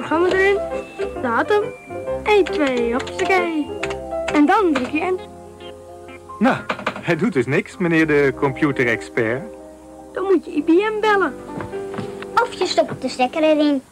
programma 0.00 0.28
erin, 0.28 0.58
datum, 1.22 1.62
1, 2.24 2.44
2, 2.44 2.92
hoppakee. 2.92 3.66
En 4.32 4.46
dan 4.46 4.72
druk 4.72 4.90
je 4.90 4.98
in. 5.00 5.20
Nou, 6.38 6.56
hij 7.00 7.16
doet 7.16 7.32
dus 7.32 7.46
niks, 7.46 7.76
meneer 7.76 8.06
de 8.06 8.32
computerexpert. 8.36 9.42
Dan 10.12 10.24
moet 10.24 10.44
je 10.44 10.50
IBM 10.50 11.00
bellen. 11.00 11.34
Of 12.34 12.52
je 12.52 12.66
stopt 12.66 13.02
de 13.02 13.08
stekker 13.08 13.42
erin. 13.42 13.82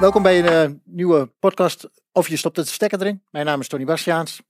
Welkom 0.00 0.22
bij 0.22 0.38
een 0.38 0.46
eh, 0.46 0.70
nieuwe 0.84 1.30
podcast. 1.38 1.88
Of 2.12 2.28
je 2.28 2.36
stopt 2.36 2.56
het 2.56 2.68
stekker 2.68 3.00
erin. 3.00 3.22
Mijn 3.30 3.46
naam 3.46 3.60
is 3.60 3.68
Tony 3.68 3.84
Bastiaans. 3.84 4.42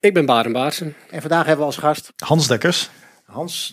Ik 0.00 0.14
ben 0.14 0.26
Baren 0.26 0.52
Baarsen. 0.52 0.94
En 1.10 1.20
vandaag 1.20 1.46
hebben 1.46 1.58
we 1.58 1.72
als 1.72 1.76
gast 1.76 2.12
Hans 2.16 2.46
Dekkers. 2.46 2.90
Hans. 3.24 3.72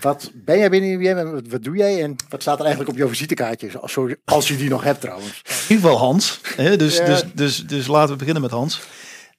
Wat 0.00 0.30
ben 0.34 0.58
jij 0.58 0.70
binnen 0.70 0.90
IBM 0.90 1.16
en 1.16 1.50
wat, 1.50 1.62
doe 1.62 1.76
jij? 1.76 2.02
En 2.02 2.16
wat 2.28 2.42
staat 2.42 2.54
er 2.58 2.64
eigenlijk 2.64 2.90
op 2.92 2.98
jouw 2.98 3.08
visitekaartje? 3.08 3.78
Als, 3.78 3.96
als 4.24 4.48
je 4.48 4.56
die 4.56 4.68
nog 4.68 4.82
hebt 4.84 5.00
trouwens. 5.00 5.42
In 5.44 5.52
ieder 5.76 5.76
geval 5.90 5.98
Hans. 5.98 6.40
Hè? 6.56 6.76
Dus, 6.76 6.96
Ja. 6.96 7.04
dus, 7.04 7.22
dus, 7.34 7.66
dus 7.66 7.86
laten 7.86 8.10
we 8.12 8.16
beginnen 8.18 8.42
met 8.42 8.50
Hans. 8.50 8.80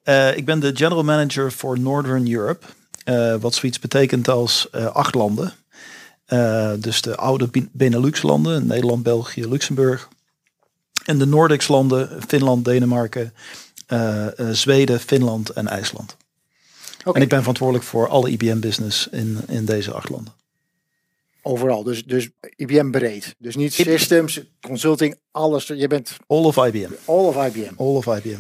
Eh, 0.04 0.38
ik 0.38 0.46
ben 0.46 0.60
de 0.60 0.72
general 0.76 1.04
manager 1.04 1.52
voor 1.52 1.80
Northern 1.80 2.32
Europe. 2.34 2.66
eh, 3.04 3.36
wat 3.40 3.56
zoiets 3.56 3.80
betekent 3.80 4.28
als 4.30 4.70
eh, 4.72 4.86
acht 4.86 5.16
landen. 5.16 5.54
Dus 6.80 7.02
de 7.02 7.16
oude 7.16 7.48
Ben- 7.48 7.70
Benelux 7.72 8.22
landen. 8.22 8.68
Nederland, 8.68 9.04
België, 9.04 9.48
Luxemburg. 9.48 10.08
En 11.06 11.18
de 11.18 11.26
Nordics 11.26 11.68
landen. 11.68 12.22
Finland, 12.28 12.66
Denemarken, 12.66 13.34
Zweden, 14.52 15.00
Finland 15.00 15.50
en 15.50 15.68
IJsland. 15.68 16.18
En 17.14 17.22
ik 17.22 17.30
ben 17.30 17.40
verantwoordelijk 17.40 17.86
voor 17.86 18.08
alle 18.08 18.30
IBM 18.30 18.60
business 18.60 19.08
in, 19.08 19.38
in 19.48 19.66
deze 19.66 19.92
acht 19.92 20.10
landen. 20.10 20.34
overal. 21.42 21.84
Dus, 21.84 22.04
dus 22.06 22.30
IBM 22.56 22.90
breed. 22.92 23.36
Dus 23.38 23.56
niet 23.56 23.74
systems, 23.74 24.42
consulting, 24.62 25.16
alles. 25.32 25.68
Je 25.68 25.88
bent 25.88 26.18
All 26.28 26.44
of 26.44 26.58
IBM. 26.58 26.92
all 27.06 27.26
of 27.26 27.36
IBM. 27.48 27.74
All 27.78 27.96
of 27.96 28.06
IBM. 28.06 28.40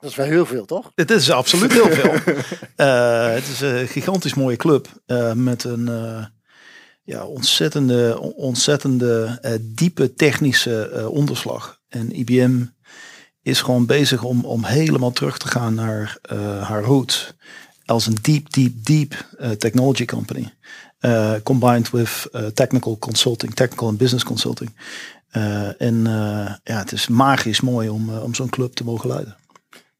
Dat 0.00 0.10
is 0.10 0.16
wel 0.16 0.26
heel 0.26 0.46
veel, 0.46 0.64
toch? 0.64 0.92
Het 0.94 1.10
is 1.10 1.30
absoluut 1.30 1.72
heel 1.72 1.88
veel. 1.90 2.12
Eh, 2.76 3.32
het 3.32 3.46
is 3.48 3.60
een 3.60 3.88
gigantisch 3.88 4.34
mooie 4.34 4.56
club 4.56 4.88
eh, 5.06 5.32
met 5.32 5.64
een 5.64 5.88
eh, 5.88 6.24
ja, 7.04 7.24
ontzettende, 7.26 8.18
on- 8.20 8.32
ontzettende 8.32 9.38
diepe 9.60 10.14
technische 10.14 11.06
onderslag. 11.10 11.80
En 11.88 12.18
IBM 12.18 12.64
is 13.50 13.62
gewoon 13.62 13.86
bezig 13.86 14.22
om, 14.22 14.44
om 14.44 14.64
helemaal 14.64 15.10
terug 15.10 15.38
te 15.38 15.48
gaan 15.48 15.74
naar 15.74 16.18
eh, 16.22 16.68
haar 16.68 16.82
roots. 16.82 17.34
Als 17.84 18.06
een 18.06 18.16
deep, 18.22 18.52
deep, 18.52 18.84
deep 18.84 19.26
eh, 19.38 19.50
technology 19.50 20.04
company. 20.04 20.52
Eh, 20.98 21.34
combined 21.42 21.90
with 21.90 22.28
technical 22.54 22.98
consulting, 22.98 23.54
technical 23.54 23.88
and 23.88 23.98
business 23.98 24.24
consulting. 24.24 24.70
En 25.78 26.02
ja, 26.64 26.78
het 26.78 26.92
is 26.92 27.08
magisch 27.08 27.60
mooi 27.60 27.88
om, 27.88 28.18
om 28.18 28.34
zo'n 28.34 28.48
club 28.48 28.72
te 28.72 28.84
mogen 28.84 29.08
leiden. 29.08 29.36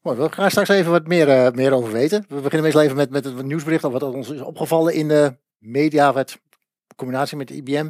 Mooi, 0.01 0.17
we 0.17 0.31
gaan 0.31 0.51
straks 0.51 0.69
even 0.69 0.91
wat 0.91 1.07
meer, 1.07 1.51
meer 1.55 1.71
over 1.71 1.91
weten. 1.91 2.25
We 2.27 2.35
beginnen 2.35 2.61
meestal 2.61 2.81
even 2.81 2.95
met, 2.95 3.09
met 3.09 3.25
het 3.25 3.45
nieuwsbericht. 3.45 3.83
Of 3.83 3.91
wat 3.91 4.03
ons 4.03 4.29
is 4.29 4.41
opgevallen 4.41 4.93
in 4.93 5.07
de 5.07 5.35
media. 5.57 6.13
Wat 6.13 6.31
in 6.31 6.95
combinatie 6.95 7.37
met 7.37 7.49
IBM. 7.49 7.89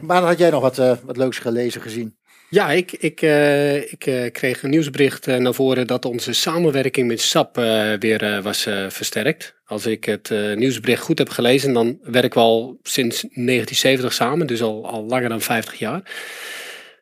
Maar 0.00 0.22
had 0.22 0.38
jij 0.38 0.50
nog 0.50 0.62
wat, 0.62 0.76
wat 1.04 1.16
leuks 1.16 1.38
gelezen, 1.38 1.80
gezien? 1.80 2.16
Ja, 2.50 2.70
ik, 2.70 2.92
ik, 2.92 3.22
eh, 3.22 3.76
ik 3.76 4.06
eh, 4.06 4.32
kreeg 4.32 4.62
een 4.62 4.70
nieuwsbericht 4.70 5.26
eh, 5.26 5.36
naar 5.36 5.54
voren 5.54 5.86
dat 5.86 6.04
onze 6.04 6.32
samenwerking 6.32 7.06
met 7.06 7.20
SAP 7.20 7.56
weer 7.98 8.42
was 8.42 8.62
versterkt. 8.88 9.54
Als 9.64 9.86
ik 9.86 10.04
het 10.04 10.30
nieuwsbericht 10.54 11.02
goed 11.02 11.18
heb 11.18 11.28
gelezen, 11.28 11.72
dan 11.72 11.98
werken 12.02 12.40
we 12.40 12.46
al 12.46 12.78
sinds 12.82 13.20
1970 13.20 14.12
samen, 14.12 14.46
dus 14.46 14.62
al, 14.62 14.88
al 14.88 15.04
langer 15.04 15.28
dan 15.28 15.40
50 15.40 15.74
jaar. 15.74 16.02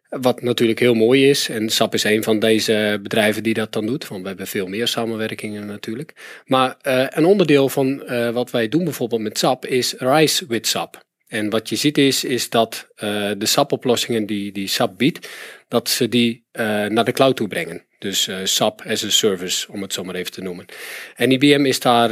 Wat 0.08 0.42
natuurlijk 0.42 0.78
heel 0.78 0.94
mooi 0.94 1.28
is. 1.28 1.48
En 1.48 1.70
SAP 1.70 1.94
is 1.94 2.04
een 2.04 2.22
van 2.22 2.38
deze 2.38 2.98
bedrijven 3.02 3.42
die 3.42 3.54
dat 3.54 3.72
dan 3.72 3.86
doet. 3.86 4.08
Want 4.08 4.22
we 4.22 4.28
hebben 4.28 4.46
veel 4.46 4.66
meer 4.66 4.88
samenwerkingen 4.88 5.66
natuurlijk. 5.66 6.42
Maar 6.46 6.76
een 7.10 7.24
onderdeel 7.24 7.68
van 7.68 8.02
wat 8.32 8.50
wij 8.50 8.68
doen 8.68 8.84
bijvoorbeeld 8.84 9.20
met 9.20 9.38
SAP 9.38 9.66
is 9.66 9.94
Rise 9.98 10.44
with 10.48 10.66
SAP. 10.66 11.05
En 11.26 11.50
wat 11.50 11.68
je 11.68 11.76
ziet 11.76 11.98
is, 11.98 12.24
is 12.24 12.50
dat 12.50 12.88
eh, 12.94 13.30
de 13.38 13.46
SAP-oplossingen 13.46 14.26
die, 14.26 14.52
die 14.52 14.68
SAP 14.68 14.98
biedt, 14.98 15.28
dat 15.68 15.88
ze 15.88 16.08
die 16.08 16.46
eh, 16.52 16.64
naar 16.84 17.04
de 17.04 17.12
cloud 17.12 17.36
toe 17.36 17.48
brengen. 17.48 17.84
Dus 17.98 18.28
eh, 18.28 18.36
SAP 18.44 18.82
as 18.86 19.04
a 19.04 19.10
service, 19.10 19.72
om 19.72 19.82
het 19.82 19.92
zo 19.92 20.04
maar 20.04 20.14
even 20.14 20.32
te 20.32 20.42
noemen. 20.42 20.66
En 21.14 21.30
IBM 21.30 21.64
is 21.64 21.80
daar 21.80 22.10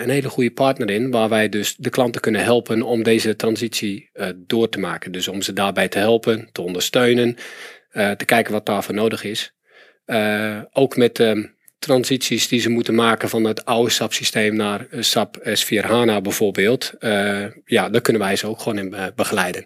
een 0.00 0.10
hele 0.10 0.28
goede 0.28 0.50
partner 0.50 0.90
in, 0.90 1.10
waar 1.10 1.28
wij 1.28 1.48
dus 1.48 1.74
de 1.76 1.90
klanten 1.90 2.20
kunnen 2.20 2.42
helpen 2.42 2.82
om 2.82 3.02
deze 3.02 3.36
transitie 3.36 4.10
door 4.36 4.68
te 4.68 4.78
maken. 4.78 5.12
Dus 5.12 5.28
om 5.28 5.42
ze 5.42 5.52
daarbij 5.52 5.88
te 5.88 5.98
helpen, 5.98 6.48
te 6.52 6.62
ondersteunen, 6.62 7.36
te 7.90 8.24
kijken 8.24 8.52
wat 8.52 8.66
daarvoor 8.66 8.94
nodig 8.94 9.24
is. 9.24 9.54
Ook 10.72 10.96
met 10.96 11.20
ehm, 11.20 11.44
transities 11.78 12.48
die 12.48 12.60
ze 12.60 12.68
moeten 12.68 12.94
maken 12.94 13.28
van 13.28 13.44
het 13.44 13.64
oude 13.64 13.90
SAP-systeem 13.90 14.56
naar 14.56 14.86
eh, 14.90 15.02
SAP 15.02 15.36
S4HANA 15.38 16.22
bijvoorbeeld. 16.22 16.92
Eh, 16.98 17.44
ja, 17.64 17.88
daar 17.88 18.00
kunnen 18.00 18.22
wij 18.22 18.36
ze 18.36 18.46
ook 18.46 18.60
gewoon 18.60 18.78
in 18.78 18.94
eh, 18.94 19.04
begeleiden. 19.14 19.64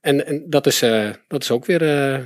En, 0.00 0.26
en 0.26 0.44
dat, 0.46 0.66
is, 0.66 0.78
dat 1.28 1.42
is 1.42 1.50
ook 1.50 1.66
weer, 1.66 1.82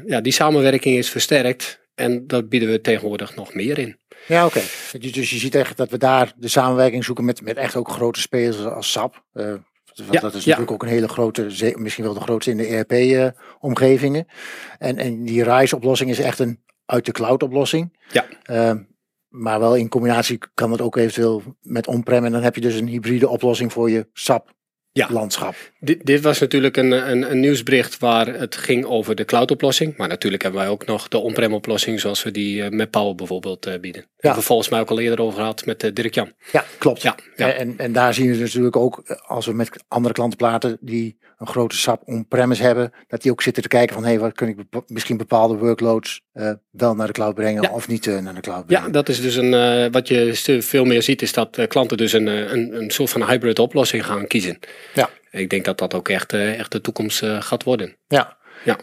ja, 0.07 0.21
die 0.21 0.33
samenwerking 0.33 0.97
is 0.97 1.11
versterkt. 1.11 1.83
En 1.95 2.27
dat 2.27 2.49
bieden 2.49 2.71
we 2.71 2.81
tegenwoordig 2.81 3.37
nog 3.37 3.55
meer 3.55 3.79
in. 3.79 3.99
Ja, 4.27 4.47
oké. 4.47 4.61
Dus 4.99 5.13
dus 5.13 5.31
je 5.31 5.39
ziet 5.39 5.55
echt 5.55 5.77
dat 5.77 5.91
we 5.91 5.99
daar 5.99 6.33
de 6.37 6.49
samenwerking 6.49 7.05
zoeken 7.05 7.25
met, 7.25 7.43
met 7.43 7.57
echt 7.57 7.77
ook 7.77 7.91
grote 7.91 8.21
spelers 8.21 8.65
als 8.65 8.93
SAP. 8.93 9.25
Want 9.33 9.63
Ja, 10.11 10.21
dat 10.21 10.35
is 10.35 10.45
ja. 10.45 10.51
natuurlijk 10.51 10.71
ook 10.71 10.83
een 10.83 10.89
hele 10.89 11.09
grote, 11.09 11.75
misschien 11.77 12.05
wel 12.05 12.15
de 12.15 12.21
grootste 12.21 12.51
in 12.51 12.57
de 12.57 12.67
ERP-omgevingen. 12.67 14.27
en, 14.79 14.97
en 14.97 15.25
die 15.25 15.43
RISE-oplossing 15.43 16.11
is 16.11 16.19
echt 16.19 16.39
een 16.39 16.65
uit 16.87 17.05
de 17.05 17.13
cloud-oplossing. 17.13 17.99
Ja. 18.13 18.25
Ehm, 18.43 18.79
maar 19.35 19.61
wel 19.61 19.77
in 19.77 19.89
combinatie 19.89 20.39
kan 20.55 20.71
dat 20.71 20.81
ook 20.81 20.97
eventueel 20.97 21.43
met 21.63 21.87
on-prem. 21.87 22.25
En 22.25 22.33
dan 22.33 22.43
heb 22.43 22.55
je 22.55 22.61
dus 22.61 22.75
een 22.75 22.87
hybride 22.87 23.29
oplossing 23.29 23.73
voor 23.73 23.91
je 23.91 24.07
Ja. 24.97 25.05
SAP-landschap. 25.07 25.55
Dit, 25.81 26.07
dit 26.07 26.21
was 26.23 26.39
natuurlijk 26.41 26.77
een, 26.77 26.91
een, 27.11 27.31
een 27.31 27.41
nieuwsbericht 27.41 27.99
waar 27.99 28.27
het 28.27 28.57
ging 28.57 28.85
over 28.85 29.15
de 29.15 29.25
cloud-oplossing. 29.25 29.97
Maar 29.97 30.09
natuurlijk 30.09 30.43
hebben 30.43 30.61
wij 30.61 30.71
ook 30.71 30.87
nog 30.87 31.09
de 31.09 31.19
on-prem 31.19 31.55
oplossing 31.55 32.01
zoals 32.01 32.23
we 32.23 32.31
die 32.31 32.63
eh, 32.63 32.71
met 32.71 32.91
Power 32.91 33.15
bijvoorbeeld 33.15 33.67
eh, 33.67 33.81
bieden. 33.81 34.01
Daar 34.03 34.13
hebben 34.17 34.41
we 34.41 34.47
volgens 34.47 34.69
mij 34.69 34.81
ook 34.81 34.91
al 34.91 35.01
eerder 35.01 35.21
over 35.21 35.39
gehad 35.39 35.67
met 35.67 35.83
eh, 35.83 35.93
Dirk-Jan. 35.93 36.33
Ja, 36.53 36.65
klopt. 36.79 37.03
Ja, 37.03 37.17
ja. 37.37 37.53
En, 37.53 37.75
en 37.79 37.93
daar 37.93 38.15
zien 38.15 38.27
we 38.31 38.39
dus 38.39 38.41
natuurlijk 38.41 38.77
ook, 38.77 39.03
als 39.27 39.47
we 39.47 39.53
met 39.53 39.85
andere 39.89 40.15
klanten 40.15 40.39
praten 40.39 40.79
die 40.81 41.17
een 41.39 41.47
grote 41.47 41.77
SAP 41.77 42.03
on-premise 42.05 42.63
hebben, 42.63 42.93
dat 43.09 43.23
die 43.23 43.31
ook 43.31 43.43
zitten 43.43 43.63
te 43.63 43.69
kijken 43.69 43.95
van, 43.95 44.05
hé, 44.05 44.11
hey, 44.11 44.19
wat 44.19 44.33
kun 44.33 44.49
ik 44.49 44.57
bepa- 44.57 44.83
misschien 44.87 45.17
bepaalde 45.17 45.57
workloads 45.57 46.21
wel 46.71 46.95
naar 46.95 47.07
de 47.07 47.13
cloud 47.13 47.35
brengen 47.35 47.63
Ja. 47.63 47.71
of 47.71 47.89
niet 47.89 48.07
naar 48.07 48.35
de 48.35 48.41
cloud 48.41 48.59
Ja, 48.59 48.65
brengen. 48.77 48.93
dat 48.93 49.09
is 49.09 49.21
dus 49.21 49.37
een, 49.37 49.93
wat 49.93 50.09
je 50.09 50.35
veel 50.63 50.85
meer 50.85 51.03
ziet, 51.03 51.23
is 51.23 51.33
dat 51.33 51.67
klanten 51.69 51.97
dus 51.97 52.13
een, 52.13 52.27
een, 52.27 52.75
een 52.83 52.91
soort 52.91 53.11
van 53.11 53.27
hybrid 53.29 53.59
oplossing 53.59 54.07
gaan 54.07 54.27
kiezen. 54.27 54.59
Ja. 54.95 55.11
Ik 55.31 55.51
denk 55.51 55.65
dat 55.65 55.79
dat 55.79 55.95
ook 55.95 56.09
echt, 56.09 56.33
eh, 56.33 56.59
echt 56.59 56.73
de 56.73 56.81
toekomst 56.81 57.23
eh, 57.23 57.43
gaat 57.43 57.63
worden. 57.63 57.97
Ja. 58.07 58.37
Ja. 58.65 58.79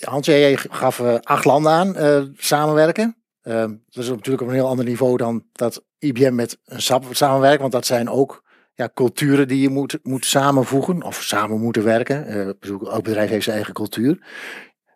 Hans, 0.00 0.26
jij 0.26 0.56
gaf 0.56 1.00
eh, 1.00 1.14
acht 1.22 1.44
landen 1.44 1.72
aan 1.72 2.34
samenwerken. 2.36 3.16
Eh, 3.40 3.66
dat 3.88 4.04
is 4.04 4.08
natuurlijk 4.08 4.42
op 4.42 4.48
een 4.48 4.54
heel 4.54 4.68
ander 4.68 4.84
niveau 4.84 5.16
dan 5.16 5.44
dat 5.52 5.84
IBM 5.98 6.34
met 6.34 6.58
een 6.64 6.82
SAP 6.82 7.04
samenwerkt, 7.10 7.60
want 7.60 7.72
dat 7.72 7.86
zijn 7.86 8.08
ook 8.08 8.44
ja, 8.74 8.90
culturen 8.94 9.48
die 9.48 9.60
je 9.60 9.68
moet, 9.68 9.98
moet 10.02 10.24
samenvoegen 10.24 11.02
of 11.02 11.22
samen 11.22 11.60
moeten 11.60 11.84
werken. 11.84 12.56
Bedoel, 12.60 12.90
elk 12.90 13.04
bedrijf 13.04 13.30
heeft 13.30 13.44
zijn 13.44 13.56
eigen 13.56 13.74
cultuur. 13.74 14.26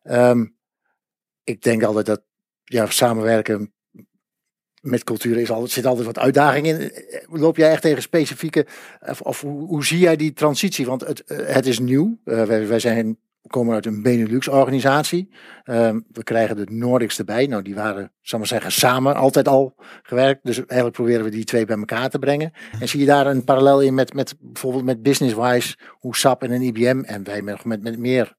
Ehm, 0.03 0.47
ik 1.45 1.63
denk 1.63 1.83
altijd 1.83 2.07
dat 2.07 2.23
ja, 2.65 2.87
samenwerken 2.87 3.75
met 4.83 5.05
cultuur 5.05 5.37
is 5.37 5.51
altijd, 5.51 5.71
zit 5.71 5.87
altijd 5.87 6.07
wat 6.07 6.19
uitdaging 6.19 6.67
in. 6.67 6.93
Loop 7.31 7.57
jij 7.57 7.71
echt 7.71 7.83
tegen 7.83 8.03
specifieke, 8.03 8.67
of, 9.23 9.41
hoe, 9.41 9.85
zie 9.85 9.99
jij 9.99 10.17
die 10.17 10.33
transitie? 10.33 10.87
Want 10.87 11.07
het, 11.07 11.25
eh, 11.25 11.39
het 11.47 11.67
is 11.67 11.79
nieuw. 11.79 12.19
Eh, 12.25 12.43
wij, 12.43 12.67
wij 12.69 12.79
zijn, 12.79 13.19
komen 13.47 13.75
uit 13.75 13.87
een 13.87 14.03
Benelux-organisatie. 14.03 15.29
Ehm, 15.65 16.01
we 16.13 16.23
krijgen 16.25 16.57
de 16.57 16.67
Nordics 16.71 17.19
erbij. 17.19 17.47
Nou, 17.47 17.63
die 17.63 17.75
waren, 17.75 18.13
zal 18.21 18.39
maar 18.39 18.49
zeggen, 18.49 18.73
samen 18.73 19.15
altijd 19.15 19.49
al 19.49 19.75
gewerkt. 20.03 20.41
Dus 20.45 20.57
eigenlijk 20.57 20.93
proberen 20.93 21.25
we 21.25 21.31
die 21.31 21.45
twee 21.45 21.65
bij 21.65 21.77
elkaar 21.77 22.11
te 22.11 22.19
brengen. 22.19 22.53
En 22.81 22.89
zie 22.89 23.01
je 23.01 23.07
daar 23.07 23.27
een 23.27 23.45
parallel 23.45 23.81
in 23.81 23.95
met, 23.95 24.15
met 24.15 24.35
bijvoorbeeld 24.41 24.85
met 24.85 25.03
BusinessWise, 25.03 25.77
hoe 25.89 26.17
SAP 26.17 26.43
en 26.43 26.51
een 26.51 26.63
IBM 26.63 27.03
en 27.05 27.25
wij 27.25 27.43
met, 27.43 27.83
met, 27.83 27.99
meer. 27.99 28.37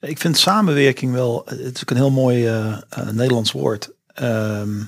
Ik 0.00 0.18
vind 0.18 0.36
samenwerking 0.38 1.12
wel, 1.12 1.42
het 1.44 1.74
is 1.74 1.80
ook 1.80 1.90
een 1.90 1.96
heel 1.96 2.10
mooi 2.10 2.46
eh, 2.46 2.78
Nederlands 3.12 3.52
woord. 3.52 3.92
Ehm, 4.14 4.82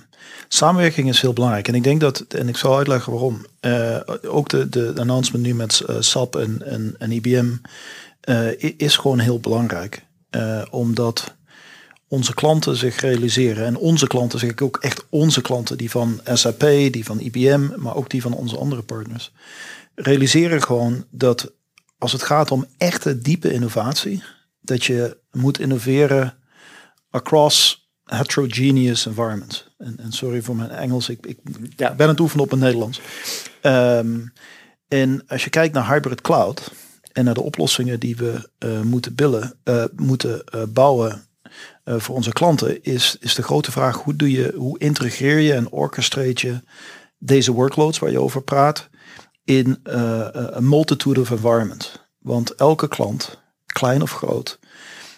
samenwerking 0.48 1.08
is 1.08 1.20
heel 1.20 1.32
belangrijk. 1.32 1.68
En 1.68 1.74
ik 1.74 1.84
denk 1.84 2.00
dat, 2.00 2.20
en 2.20 2.48
ik 2.48 2.56
zal 2.56 2.76
uitleggen 2.76 3.12
waarom. 3.12 3.46
Eh, 3.60 4.00
ook 4.22 4.48
de, 4.48 4.68
de 4.68 4.92
announcement 4.96 5.44
nu 5.44 5.54
met 5.54 5.80
eh, 5.80 5.96
SAP 5.98 6.36
en, 6.36 6.94
en, 6.98 7.12
IBM 7.12 7.52
eh, 8.20 8.72
is 8.76 8.96
gewoon 8.96 9.18
heel 9.18 9.40
belangrijk. 9.40 10.04
Omdat 10.70 11.34
onze 12.08 12.34
klanten 12.34 12.76
zich 12.76 13.00
realiseren. 13.00 13.66
En 13.66 13.76
onze 13.76 14.06
klanten, 14.06 14.38
zeg 14.38 14.50
ik 14.50 14.62
ook 14.62 14.76
echt 14.76 15.04
onze 15.08 15.40
klanten, 15.40 15.76
die 15.78 15.90
van 15.90 16.20
SAP, 16.32 16.60
die 16.60 17.04
van 17.04 17.20
IBM, 17.20 17.68
maar 17.76 17.94
ook 17.94 18.10
die 18.10 18.22
van 18.22 18.32
onze 18.32 18.56
andere 18.56 18.82
partners. 18.82 19.32
Realiseren 19.94 20.62
gewoon 20.62 21.04
dat 21.10 21.52
als 21.98 22.12
het 22.12 22.22
gaat 22.22 22.50
om 22.50 22.66
echte 22.78 23.18
diepe 23.18 23.52
innovatie, 23.52 24.22
dat 24.60 24.84
je 24.84 25.16
moet 25.30 25.58
innoveren 25.58 26.34
across 27.10 27.83
heterogeneous 28.04 29.06
environments. 29.06 29.68
En, 29.78 29.96
en 29.98 30.12
sorry 30.12 30.42
voor 30.42 30.56
mijn 30.56 30.70
Engels, 30.70 31.08
ik, 31.08 31.26
ik 31.26 31.38
Ja. 31.76 31.94
ben 31.94 32.08
het 32.08 32.20
oefenen 32.20 32.44
op 32.44 32.50
het 32.50 32.60
Nederlands. 32.60 33.00
Ehm, 33.60 34.20
en 34.88 35.22
als 35.26 35.44
je 35.44 35.50
kijkt 35.50 35.74
naar 35.74 35.88
hybrid 35.88 36.20
cloud 36.20 36.72
en 37.12 37.24
naar 37.24 37.34
de 37.34 37.42
oplossingen 37.42 38.00
die 38.00 38.16
we 38.16 38.48
eh, 38.58 38.80
moeten, 38.80 39.14
billen, 39.14 39.54
eh, 39.62 39.84
moeten 39.96 40.44
eh, 40.44 40.62
bouwen 40.68 41.26
voor 41.84 42.14
onze 42.14 42.32
klanten, 42.32 42.82
is, 42.82 43.16
is 43.20 43.34
de 43.34 43.42
grote 43.42 43.72
vraag: 43.72 43.96
hoe, 44.02 44.16
doe 44.16 44.30
je, 44.30 44.52
hoe 44.56 44.78
integreer 44.78 45.38
je 45.38 45.52
en 45.52 45.70
orchestreer 45.70 46.32
je 46.34 46.60
deze 47.18 47.52
workloads 47.52 47.98
waar 47.98 48.10
je 48.10 48.20
over 48.20 48.42
praat 48.42 48.88
in 49.44 49.78
een 49.82 50.68
multitude 50.68 51.20
of 51.20 51.30
environments? 51.30 51.98
Want 52.18 52.54
elke 52.54 52.88
klant, 52.88 53.40
klein 53.66 54.02
of 54.02 54.12
groot, 54.12 54.58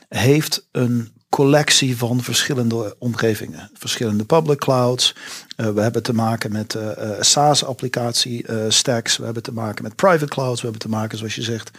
heeft 0.08 0.68
een 0.72 1.15
collectie 1.28 1.96
van 1.96 2.23
verschillende 2.23 2.96
omgevingen. 2.99 3.70
Verschillende 3.75 4.25
public 4.25 4.58
clouds. 4.58 5.14
Eh, 5.56 5.70
we 5.70 5.81
hebben 5.81 6.02
te 6.02 6.14
maken 6.14 6.52
met 6.52 6.75
eh, 6.75 7.11
eh, 7.11 7.23
SaaS-applicatie 7.23 8.44
stacks. 8.69 9.17
We 9.17 9.25
hebben 9.25 9.43
te 9.43 9.52
maken 9.52 9.82
met 9.82 9.96
private 9.96 10.26
clouds. 10.26 10.61
We 10.61 10.69
hebben 10.69 10.90
te 10.90 10.96
maken, 10.96 11.19
zoals 11.19 11.34
je 11.34 11.43
zegt, 11.43 11.70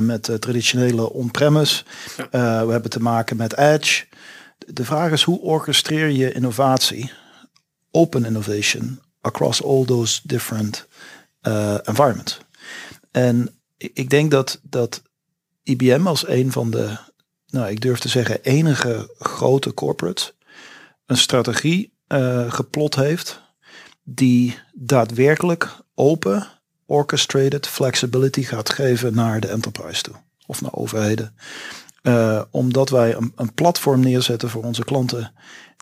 met 0.00 0.40
traditionele 0.40 1.12
on-premise. 1.12 1.84
We 2.30 2.68
hebben 2.70 2.90
te 2.90 3.00
maken 3.00 3.36
met 3.36 3.56
Edge. 3.56 4.04
De 4.66 4.84
vraag 4.84 5.10
is 5.10 5.22
hoe 5.22 5.40
orchestreer 5.40 6.08
je 6.08 6.32
innovatie, 6.32 7.12
open 7.90 8.24
innovation, 8.24 9.00
across 9.20 9.64
all 9.64 9.84
those 9.84 10.20
different 10.24 10.86
environments. 11.82 12.38
En 13.10 13.50
ik 13.76 13.90
ik 13.94 14.10
denk 14.10 14.30
dat, 14.30 14.60
dat 14.62 15.02
IBM 15.62 16.06
als 16.06 16.28
een 16.28 16.52
van 16.52 16.70
de, 16.70 16.96
nou 17.48 17.70
ik 17.70 17.80
durf 17.80 17.98
te 17.98 18.08
zeggen, 18.08 18.42
enige 18.42 19.14
grote 19.18 19.74
corporates 19.74 20.32
een 21.06 21.16
strategie 21.16 21.92
eh, 22.06 22.52
geplot 22.52 22.94
heeft 22.94 23.40
die 24.02 24.58
daadwerkelijk 24.72 25.76
open, 25.94 26.46
orchestrated 26.86 27.66
flexibility 27.66 28.42
gaat 28.42 28.70
geven 28.70 29.14
naar 29.14 29.40
de 29.40 29.48
enterprise 29.48 30.02
toe 30.02 30.14
of 30.46 30.60
naar 30.60 30.72
overheden. 30.72 31.34
Eh, 32.02 32.42
omdat 32.50 32.88
wij 32.88 33.14
een, 33.14 33.32
een 33.36 33.54
platform 33.54 34.00
neerzetten 34.00 34.50
voor 34.50 34.64
onze 34.64 34.84
klanten 34.84 35.32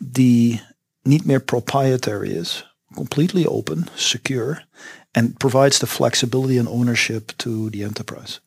die 0.05 0.63
niet 1.03 1.25
meer 1.25 1.43
proprietary 1.43 2.31
is, 2.31 2.77
completely 2.95 3.47
open, 3.47 3.87
secure, 3.95 4.65
and 5.11 5.37
provides 5.37 5.79
the 5.79 5.87
flexibility 5.87 6.59
and 6.59 6.69
ownership 6.69 7.33
to 7.37 7.71
the 7.71 7.85
enterprise. 7.85 8.41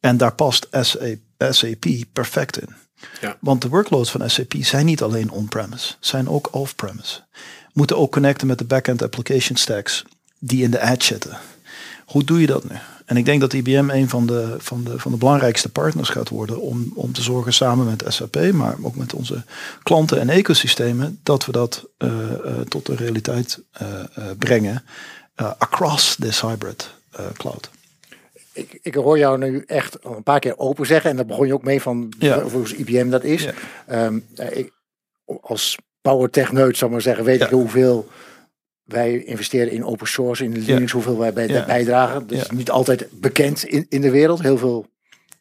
En 0.00 0.16
daar 0.16 0.34
past 0.34 0.66
SA 0.70 1.14
SAP 1.50 1.86
perfect 2.12 2.60
in. 2.60 2.68
Ja. 3.20 3.36
Want 3.40 3.62
de 3.62 3.68
workloads 3.68 4.10
van 4.10 4.30
SAP 4.30 4.54
zijn 4.58 4.86
niet 4.86 5.02
alleen 5.02 5.30
on-premise, 5.30 5.94
zijn 6.00 6.28
ook 6.28 6.54
off-premise. 6.54 7.20
Moeten 7.72 7.96
ook 7.96 8.12
connecten 8.12 8.46
met 8.46 8.58
de 8.58 8.64
backend 8.64 9.02
application 9.02 9.56
stacks 9.56 10.04
die 10.38 10.62
in 10.62 10.70
de 10.70 10.80
edge 10.80 11.04
zitten. 11.04 11.38
Hoe 12.04 12.24
doe 12.24 12.40
je 12.40 12.46
dat 12.46 12.68
nu? 12.68 12.76
En 13.04 13.16
ik 13.16 13.24
denk 13.24 13.40
dat 13.40 13.52
IBM 13.52 13.88
een 13.90 14.08
van 14.08 14.26
de, 14.26 14.54
van 14.58 14.84
de, 14.84 14.98
van 14.98 15.12
de 15.12 15.18
belangrijkste 15.18 15.68
partners 15.68 16.08
gaat 16.08 16.28
worden 16.28 16.60
om, 16.60 16.92
om 16.94 17.12
te 17.12 17.22
zorgen 17.22 17.52
samen 17.52 17.86
met 17.86 18.04
SAP, 18.08 18.52
maar 18.52 18.76
ook 18.82 18.96
met 18.96 19.14
onze 19.14 19.44
klanten 19.82 20.20
en 20.20 20.28
ecosystemen, 20.28 21.18
dat 21.22 21.46
we 21.46 21.52
dat 21.52 21.86
eh, 21.96 22.32
eh, 22.32 22.60
tot 22.68 22.86
de 22.86 22.94
realiteit 22.94 23.60
eh, 23.70 23.86
brengen 24.38 24.82
across 25.58 26.16
this 26.18 26.40
hybrid 26.40 26.90
cloud. 27.36 27.70
Ik, 28.52 28.78
ik 28.82 28.94
hoor 28.94 29.18
jou 29.18 29.38
nu 29.38 29.62
echt 29.66 30.04
al 30.04 30.16
een 30.16 30.22
paar 30.22 30.40
keer 30.40 30.58
open 30.58 30.86
zeggen. 30.86 31.10
En 31.10 31.16
daar 31.16 31.26
begon 31.26 31.46
je 31.46 31.54
ook 31.54 31.64
mee 31.64 31.82
van 31.82 32.12
Ja. 32.18 32.42
hoe 32.42 32.76
IBM 32.76 33.08
dat 33.08 33.24
is. 33.24 33.42
Ja. 33.42 33.52
Ehm, 33.86 34.18
eh, 34.36 34.58
ik, 34.58 34.72
als 35.40 35.78
power 36.00 36.30
techneut, 36.30 36.76
zal 36.76 36.86
ik 36.86 36.92
maar 36.92 37.02
zeggen, 37.02 37.24
weet 37.24 37.40
ik 37.40 37.48
hoeveel 37.48 38.08
wij 38.84 39.24
investeren 39.24 39.72
in 39.72 39.84
open 39.84 40.06
source, 40.06 40.44
in 40.44 40.58
Linux, 40.58 40.92
hoeveel 40.92 41.18
wij 41.18 41.32
bij, 41.32 41.64
bijdragen. 41.66 42.26
Dat 42.26 42.38
is 42.38 42.50
niet 42.50 42.70
altijd 42.70 43.08
bekend 43.20 43.64
in, 43.64 43.86
in 43.88 44.00
de 44.00 44.10
wereld. 44.10 44.42
Heel 44.42 44.58
veel 44.58 44.86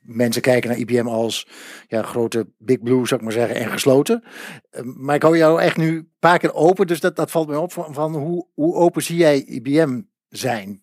mensen 0.01 0.41
kijken 0.41 0.69
naar 0.69 0.79
IBM 0.79 1.07
als 1.07 1.47
ja, 1.87 2.01
grote 2.01 2.47
big 2.57 2.79
blue, 2.81 3.07
zou 3.07 3.19
ik 3.19 3.25
maar 3.25 3.35
zeggen, 3.35 3.55
en 3.55 3.69
gesloten. 3.69 4.23
Eh, 4.69 4.81
maar 4.83 5.15
ik 5.15 5.21
hou 5.21 5.37
jou 5.37 5.61
echt 5.61 5.77
nu 5.77 5.97
een 5.97 6.11
paar 6.19 6.39
keer 6.39 6.53
open, 6.53 6.87
dus 6.87 6.99
dat, 6.99 7.15
dat 7.15 7.31
valt 7.31 7.47
me 7.47 7.59
op 7.59 7.71
van, 7.71 7.93
van 7.93 8.15
hoe, 8.15 8.45
hoe 8.53 8.75
open 8.75 9.01
zie 9.03 9.17
jij 9.17 9.43
IBM 9.43 10.01
zijn? 10.29 10.81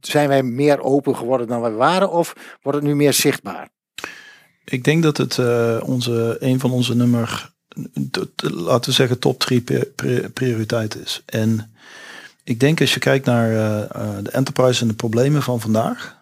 Zijn 0.00 0.28
wij 0.28 0.42
meer 0.42 0.80
open 0.80 1.16
geworden 1.16 1.46
dan 1.46 1.60
wij 1.60 1.72
waren 1.72 2.10
of 2.10 2.32
wordt 2.62 2.78
het 2.78 2.86
nu 2.86 2.94
meer 2.94 3.12
zichtbaar? 3.12 3.68
Ik 4.64 4.84
denk 4.84 5.02
dat 5.02 5.16
het 5.16 5.38
eh, 5.38 5.80
onze, 5.84 6.36
een 6.40 6.60
van 6.60 6.70
onze 6.70 6.94
nummer, 6.94 7.52
laten 8.36 8.90
we 8.90 8.96
zeggen, 8.96 9.18
top 9.18 9.38
drie 9.38 9.60
pri- 9.60 9.84
pri- 9.94 10.28
prioriteit 10.28 10.96
is. 10.96 11.22
En 11.26 11.74
ik 12.44 12.60
denk 12.60 12.80
als 12.80 12.94
je 12.94 13.00
kijkt 13.00 13.26
naar 13.26 13.50
eh, 13.50 13.82
eh, 13.82 14.24
de 14.24 14.30
enterprise 14.30 14.82
en 14.82 14.88
de 14.88 14.94
problemen 14.94 15.42
van 15.42 15.60
vandaag. 15.60 16.16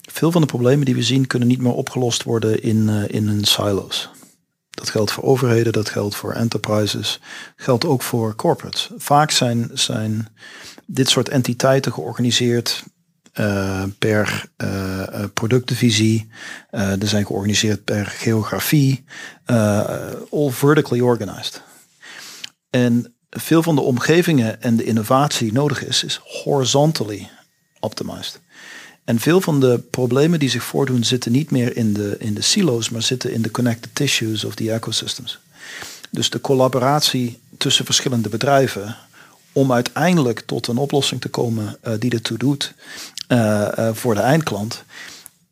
Veel 0.00 0.32
van 0.32 0.40
de 0.40 0.46
problemen 0.46 0.84
die 0.84 0.94
we 0.94 1.02
zien 1.02 1.26
kunnen 1.26 1.48
niet 1.48 1.60
meer 1.60 1.72
opgelost 1.72 2.22
worden 2.22 2.62
in, 2.62 2.88
in 2.88 3.28
hun 3.28 3.44
silo's. 3.44 4.10
Dat 4.70 4.90
geldt 4.90 5.12
voor 5.12 5.24
overheden, 5.24 5.72
dat 5.72 5.88
geldt 5.88 6.16
voor 6.16 6.32
enterprises, 6.32 7.20
geldt 7.56 7.84
ook 7.84 8.02
voor 8.02 8.34
corporates. 8.34 8.90
Vaak 8.96 9.30
zijn, 9.30 9.70
zijn 9.72 10.28
dit 10.86 11.08
soort 11.08 11.28
entiteiten 11.28 11.92
georganiseerd 11.92 12.84
eh, 13.32 13.82
per 13.98 14.50
eh, 14.56 15.02
eh, 15.02 15.24
productdivisie. 15.34 16.28
Er 16.70 17.08
zijn 17.08 17.26
georganiseerd 17.26 17.84
per 17.84 18.06
geografie. 18.06 19.04
all 20.30 20.50
vertically 20.50 21.00
organized. 21.00 21.62
En 22.70 23.14
veel 23.30 23.62
van 23.62 23.74
de 23.74 23.80
omgevingen 23.80 24.62
en 24.62 24.76
de 24.76 24.84
innovatie 24.84 25.44
die 25.44 25.52
nodig 25.52 25.84
is, 25.84 26.04
is 26.04 26.20
horizontally 26.22 27.30
optimized. 27.80 28.40
En 29.04 29.20
veel 29.20 29.40
van 29.40 29.60
de 29.60 29.78
problemen 29.90 30.38
die 30.38 30.50
zich 30.50 30.64
voordoen 30.64 31.04
zitten 31.04 31.32
niet 31.32 31.50
meer 31.50 31.76
in 31.76 31.92
de, 31.92 32.16
in 32.18 32.34
de 32.34 32.42
silo's, 32.42 32.90
maar 32.90 33.02
zitten 33.02 33.32
in 33.32 33.42
de 33.42 33.50
connected 33.50 33.94
tissues 33.94 34.44
of 34.44 34.54
die 34.54 34.72
ecosystems. 34.72 35.38
Dus 36.10 36.30
de 36.30 36.40
collaboratie 36.40 37.38
tussen 37.58 37.84
verschillende 37.84 38.28
bedrijven 38.28 38.96
om 39.56 39.72
uiteindelijk 39.72 40.40
tot 40.40 40.66
een 40.66 40.76
oplossing 40.76 41.20
te 41.20 41.28
komen 41.28 41.76
eh, 41.80 41.92
die 41.98 42.10
ertoe 42.10 42.38
doet 42.38 42.74
eh, 43.28 43.78
eh, 43.78 43.94
voor 43.94 44.14
de 44.14 44.20
eindklant, 44.20 44.84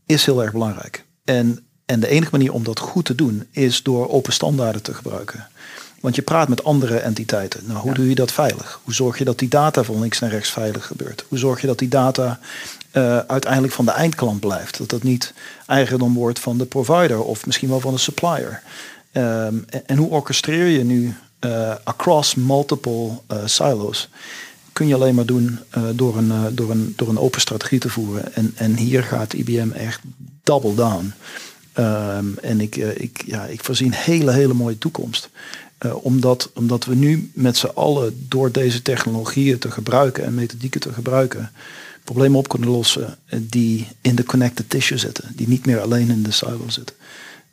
is 0.07 0.25
heel 0.25 0.43
erg 0.43 0.53
belangrijk. 0.53 1.05
En, 1.25 1.67
en 1.87 2.01
de 2.01 2.09
enige 2.09 2.31
manier 2.31 2.53
om 2.53 2.65
dat 2.65 2.79
goed 2.79 3.05
te 3.05 3.15
doen 3.15 3.47
is 3.51 3.83
door 3.83 4.11
open 4.11 4.33
standaarden 4.33 4.83
te 4.83 4.95
gebruiken. 4.95 5.49
Want 6.01 6.15
je 6.15 6.23
praat 6.23 6.49
met 6.49 6.65
andere 6.65 6.99
entiteiten. 6.99 7.61
Nou, 7.67 7.79
hoe 7.79 7.95
doe 7.95 8.09
je 8.09 8.15
dat 8.15 8.33
veilig? 8.33 8.81
Hoe 8.85 8.95
zorg 8.95 9.19
je 9.19 9.25
dat 9.25 9.39
die 9.39 9.49
data 9.49 9.83
van 9.83 10.01
links 10.01 10.19
naar 10.19 10.31
rechts 10.31 10.51
veilig 10.51 10.87
gebeurt? 10.87 11.25
Hoe 11.29 11.39
zorg 11.39 11.61
je 11.61 11.67
dat 11.67 11.79
die 11.79 11.89
data 11.89 12.39
uiteindelijk 13.27 13.73
van 13.73 13.85
de 13.85 13.91
eindklant 13.91 14.41
blijft? 14.41 14.79
Dat 14.79 14.91
dat 14.91 15.03
niet 15.03 15.35
eigendom 15.67 16.15
wordt 16.15 16.39
van 16.39 16.59
de 16.59 16.67
provider 16.67 17.23
of 17.23 17.47
misschien 17.47 17.69
wel 17.69 17.81
van 17.81 17.93
de 17.93 18.01
supplier. 18.01 18.63
Ehm, 19.13 19.57
en, 19.69 19.87
en 19.87 19.97
hoe 19.97 20.11
orchestreer 20.11 20.67
je 20.67 20.85
nu 20.85 21.15
eh, 21.45 21.75
across 21.85 22.35
multiple 22.35 23.11
eh, 23.27 23.39
silos? 23.45 24.09
Kun 24.73 24.87
je 24.87 24.95
alleen 24.95 25.15
maar 25.15 25.27
doen 25.27 25.59
eh, 25.71 25.83
door, 25.95 26.17
een, 26.17 26.55
door, 26.55 26.71
een, 26.71 26.93
door 26.97 27.09
een 27.09 27.19
open 27.19 27.41
strategie 27.41 27.79
te 27.79 27.89
voeren. 27.89 28.35
En, 28.35 28.53
en 28.57 28.77
hier 28.77 29.03
gaat 29.03 29.33
IBM 29.33 29.71
echt 29.71 30.01
double 30.43 30.75
down. 30.75 31.13
Ehm, 31.73 32.27
en 32.43 32.61
ik, 32.61 32.77
ik, 32.77 33.23
ja, 33.27 33.45
ik 33.45 33.65
voorzie 33.65 33.87
een 33.87 33.93
hele, 33.93 34.33
hele 34.33 34.55
mooie 34.55 34.79
toekomst. 34.79 35.31
Omdat, 35.93 36.51
omdat 36.55 36.85
we 36.85 36.95
nu 36.95 37.31
met 37.35 37.57
z'n 37.57 37.71
allen 37.75 38.27
door 38.29 38.53
deze 38.53 38.83
technologieën 38.83 39.59
te 39.59 39.71
gebruiken 39.71 40.25
en 40.25 40.35
methodieken 40.35 40.81
te 40.81 40.93
gebruiken, 40.93 41.53
problemen 42.05 42.39
op 42.39 42.49
kunnen 42.49 42.69
lossen 42.69 43.19
die 43.41 43.89
in 44.01 44.15
de 44.15 44.25
connected 44.25 44.71
tissue 44.71 44.99
zitten. 44.99 45.33
Die 45.35 45.49
niet 45.49 45.67
meer 45.67 45.81
alleen 45.81 46.11
in 46.11 46.23
de 46.23 46.31
silo 46.31 46.65
zitten. 46.69 46.97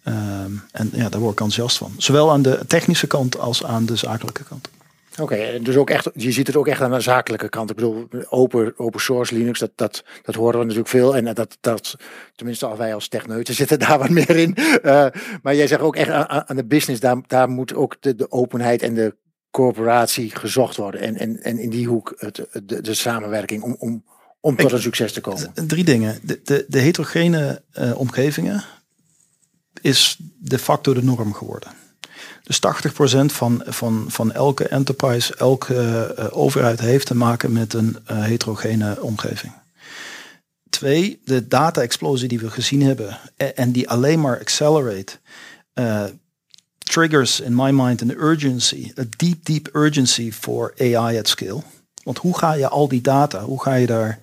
Ehm, 0.03 0.51
en 0.71 0.89
ja, 0.93 1.09
daar 1.09 1.19
word 1.19 1.33
ik 1.33 1.39
enthousiast 1.39 1.77
van. 1.77 1.93
Zowel 1.97 2.31
aan 2.31 2.41
de 2.41 2.59
technische 2.67 3.07
kant 3.07 3.39
als 3.39 3.63
aan 3.63 3.85
de 3.85 3.95
zakelijke 3.95 4.43
kant. 4.43 4.69
Oké, 5.19 5.59
dus 5.61 5.75
ook 5.75 5.89
echt, 5.89 6.09
je 6.13 6.31
ziet 6.31 6.47
het 6.47 6.55
ook 6.55 6.67
echt 6.67 6.81
aan 6.81 6.91
de 6.91 6.99
zakelijke 6.99 7.49
kant. 7.49 7.69
Ik 7.69 7.75
bedoel, 7.75 8.07
open, 8.29 8.73
open 8.77 9.01
source 9.01 9.33
Linux, 9.35 9.59
dat, 9.59 9.71
dat, 9.75 10.03
dat 10.23 10.35
horen 10.35 10.53
we 10.53 10.63
natuurlijk 10.63 10.89
veel. 10.89 11.15
En 11.15 11.33
dat, 11.33 11.57
dat, 11.59 11.95
tenminste, 12.35 12.65
al 12.65 12.77
wij 12.77 12.93
als 12.93 13.07
techneuten 13.07 13.53
zitten 13.61 13.79
daar 13.79 13.99
wat 13.99 14.09
meer 14.09 14.35
in. 14.35 14.55
Eh, 14.55 15.05
maar 15.41 15.55
jij 15.55 15.67
zegt 15.67 15.81
ook 15.81 15.95
echt 15.95 16.09
aan, 16.09 16.47
aan 16.47 16.55
de 16.55 16.65
business, 16.65 17.01
daar, 17.01 17.17
daar 17.27 17.49
moet 17.49 17.75
ook 17.75 17.97
de, 17.99 18.15
de 18.15 18.31
openheid 18.31 18.81
en 18.81 18.93
de 18.93 19.15
corporatie 19.51 20.35
gezocht 20.35 20.77
worden. 20.77 21.01
En, 21.01 21.17
en, 21.17 21.43
en 21.43 21.59
in 21.59 21.69
die 21.69 21.87
hoek 21.87 22.13
het, 22.17 22.47
de, 22.63 22.81
de 22.81 22.93
samenwerking 22.93 23.63
om, 23.63 23.75
om, 23.79 24.03
om 24.39 24.55
tot 24.55 24.71
een 24.71 24.81
succes 24.81 25.13
te 25.13 25.21
komen. 25.21 25.51
Drie 25.67 25.83
dingen. 25.83 26.19
De, 26.23 26.39
de, 26.43 26.65
de 26.67 26.79
heterogene 26.79 27.61
eh, 27.71 27.97
omgevingen 27.97 28.63
is 29.81 30.17
de 30.37 30.59
facto 30.59 30.93
de 30.93 31.03
norm 31.03 31.33
geworden. 31.33 31.71
Dus 32.43 32.59
80% 32.59 33.25
van, 33.25 33.63
van, 33.65 34.05
van 34.07 34.31
elke 34.31 34.67
enterprise, 34.67 35.35
elke 35.35 36.13
eh, 36.17 36.27
overheid 36.37 36.79
heeft 36.79 37.05
te 37.05 37.15
maken 37.15 37.51
met 37.51 37.73
een 37.73 37.97
eh, 38.05 38.23
heterogene 38.23 39.01
omgeving. 39.01 39.53
twee, 40.69 41.21
de 41.25 41.47
data-explosie 41.47 42.27
die 42.27 42.39
we 42.39 42.49
gezien 42.49 42.81
hebben 42.81 43.17
en, 43.37 43.55
en 43.55 43.71
die 43.71 43.89
alleen 43.89 44.19
maar 44.19 44.39
accelerate, 44.39 45.19
triggers 46.77 47.39
in 47.39 47.55
my 47.55 47.71
mind 47.71 48.01
an 48.01 48.11
urgency, 48.11 48.91
a 48.99 49.03
deep, 49.17 49.45
deep 49.45 49.69
urgency 49.73 50.31
for 50.31 50.73
AI 50.77 51.17
at 51.17 51.27
scale. 51.27 51.63
Want 52.03 52.17
hoe 52.17 52.37
ga 52.37 52.53
je 52.53 52.67
al 52.67 52.87
die 52.87 53.01
data, 53.01 53.43
hoe 53.43 53.61
ga 53.61 53.73
je 53.73 53.85
daar 53.85 54.19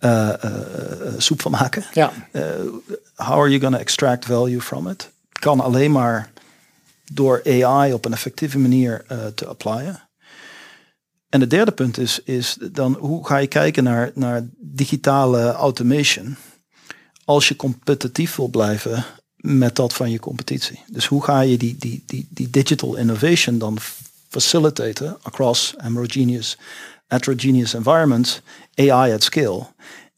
uh, 0.00 0.32
uh, 0.44 0.50
soep 1.18 1.40
van 1.40 1.50
maken? 1.50 1.84
Ja. 1.92 2.12
how 3.14 3.38
are 3.38 3.48
you 3.48 3.60
going 3.60 3.74
to 3.74 3.80
extract 3.80 4.24
value 4.24 4.60
from 4.60 4.88
it? 4.88 5.10
Kan 5.32 5.60
alleen 5.60 5.92
maar 5.92 6.30
door 7.12 7.42
AI 7.44 7.92
op 7.92 8.04
een 8.04 8.12
effectieve 8.12 8.58
manier 8.58 9.04
te 9.34 9.46
applyen. 9.46 10.08
En 11.28 11.40
het 11.40 11.50
derde 11.50 11.72
punt 11.72 11.98
is, 11.98 12.20
is 12.24 12.56
dan 12.72 12.96
hoe 13.00 13.26
ga 13.26 13.36
je 13.36 13.46
kijken 13.46 13.84
naar, 13.84 14.10
naar 14.14 14.46
digitale 14.58 15.52
automation 15.52 16.36
als 17.24 17.48
je 17.48 17.56
competitief 17.56 18.36
wil 18.36 18.48
blijven 18.48 19.04
met 19.36 19.76
dat 19.76 19.92
van 19.92 20.10
je 20.10 20.18
competitie. 20.18 20.82
Dus 20.86 21.06
hoe 21.06 21.24
ga 21.24 21.40
je 21.40 21.58
die, 21.58 21.76
die, 21.78 22.02
die, 22.06 22.28
die 22.30 22.50
digital 22.50 22.96
innovation 22.96 23.58
dan 23.58 23.78
facilitaten 24.28 25.18
across 25.22 25.74
heterogeneous, 25.76 26.56
heterogeneous 27.10 27.74
environments, 27.74 28.40
AI 28.74 29.12
at 29.12 29.22
scale. 29.22 29.66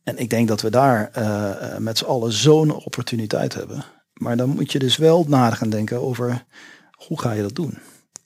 En 0.04 0.18
ik 0.18 0.30
denk 0.30 0.48
dat 0.48 0.60
we 0.60 0.70
daar 0.70 1.10
uh, 1.18 1.76
met 1.76 1.98
z'n 1.98 2.04
allen 2.04 2.32
zo'n 2.32 2.74
opportuniteit 2.74 3.54
hebben. 3.54 3.84
Maar 4.12 4.36
dan 4.36 4.48
moet 4.48 4.72
je 4.72 4.78
dus 4.78 4.96
wel 4.96 5.24
na 5.28 5.50
gaan 5.50 5.70
denken 5.70 6.00
over 6.00 6.44
hoe 6.90 7.20
ga 7.20 7.32
je 7.32 7.42
dat 7.42 7.54
doen? 7.54 7.78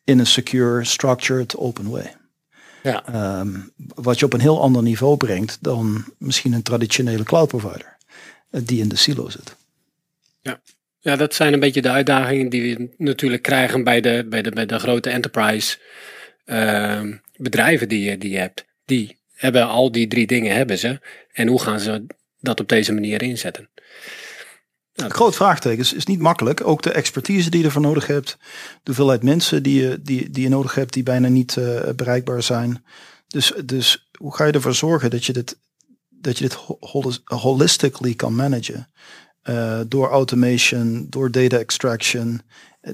In 0.04 0.18
een 0.18 0.26
secure, 0.26 0.84
structured, 0.84 1.56
open 1.56 1.90
way. 1.90 2.14
Ja. 2.82 3.38
Um, 3.40 3.72
wat 3.94 4.18
je 4.18 4.24
op 4.24 4.32
een 4.32 4.40
heel 4.40 4.60
ander 4.60 4.82
niveau 4.82 5.16
brengt 5.16 5.58
dan 5.60 6.04
misschien 6.18 6.52
een 6.52 6.62
traditionele 6.62 7.22
cloud 7.22 7.48
provider. 7.48 7.96
Uh, 8.50 8.60
die 8.64 8.80
in 8.80 8.88
de 8.88 8.96
silo 8.96 9.28
zit. 9.28 9.56
Ja. 10.40 10.60
ja, 10.98 11.16
dat 11.16 11.34
zijn 11.34 11.52
een 11.52 11.60
beetje 11.60 11.82
de 11.82 11.90
uitdagingen 11.90 12.48
die 12.48 12.76
we 12.76 12.88
natuurlijk 12.98 13.42
krijgen 13.42 13.84
bij 13.84 14.00
de, 14.00 14.26
bij 14.28 14.42
de, 14.42 14.50
bij 14.50 14.66
de 14.66 14.78
grote 14.78 15.10
enterprise 15.10 15.78
uh, 16.46 17.00
bedrijven 17.36 17.88
die 17.88 18.10
je, 18.10 18.18
die 18.18 18.30
je 18.30 18.38
hebt. 18.38 18.64
Die 18.84 19.18
hebben 19.32 19.66
al 19.66 19.92
die 19.92 20.08
drie 20.08 20.26
dingen 20.26 20.56
hebben 20.56 20.78
ze. 20.78 21.00
En 21.32 21.48
hoe 21.48 21.62
gaan 21.62 21.80
ze 21.80 22.06
dat 22.40 22.60
op 22.60 22.68
deze 22.68 22.92
manier 22.92 23.22
inzetten? 23.22 23.68
Nou, 24.94 25.10
groot 25.10 25.34
vraagteken 25.34 25.78
is, 25.78 25.92
is 25.92 26.06
niet 26.06 26.20
makkelijk. 26.20 26.66
Ook 26.66 26.82
de 26.82 26.92
expertise 26.92 27.50
die 27.50 27.60
je 27.60 27.66
ervoor 27.66 27.82
nodig 27.82 28.06
hebt. 28.06 28.36
De 28.72 28.80
hoeveelheid 28.84 29.22
mensen 29.22 29.62
die 29.62 29.82
je, 29.82 30.02
die, 30.02 30.30
die 30.30 30.42
je 30.42 30.48
nodig 30.48 30.74
hebt 30.74 30.92
die 30.92 31.02
bijna 31.02 31.28
niet 31.28 31.56
uh, 31.56 31.88
bereikbaar 31.96 32.42
zijn. 32.42 32.84
Dus, 33.26 33.52
dus 33.64 34.08
hoe 34.18 34.34
ga 34.34 34.44
je 34.44 34.52
ervoor 34.52 34.74
zorgen 34.74 35.10
dat 35.10 35.24
je 35.24 35.32
dit, 35.32 35.58
dat 36.08 36.38
je 36.38 36.44
dit 36.44 36.58
holistically 37.24 38.14
kan 38.14 38.34
managen? 38.34 38.88
Uh, 39.48 39.80
door 39.88 40.08
automation, 40.08 41.06
door 41.08 41.30
data 41.30 41.58
extraction. 41.58 42.42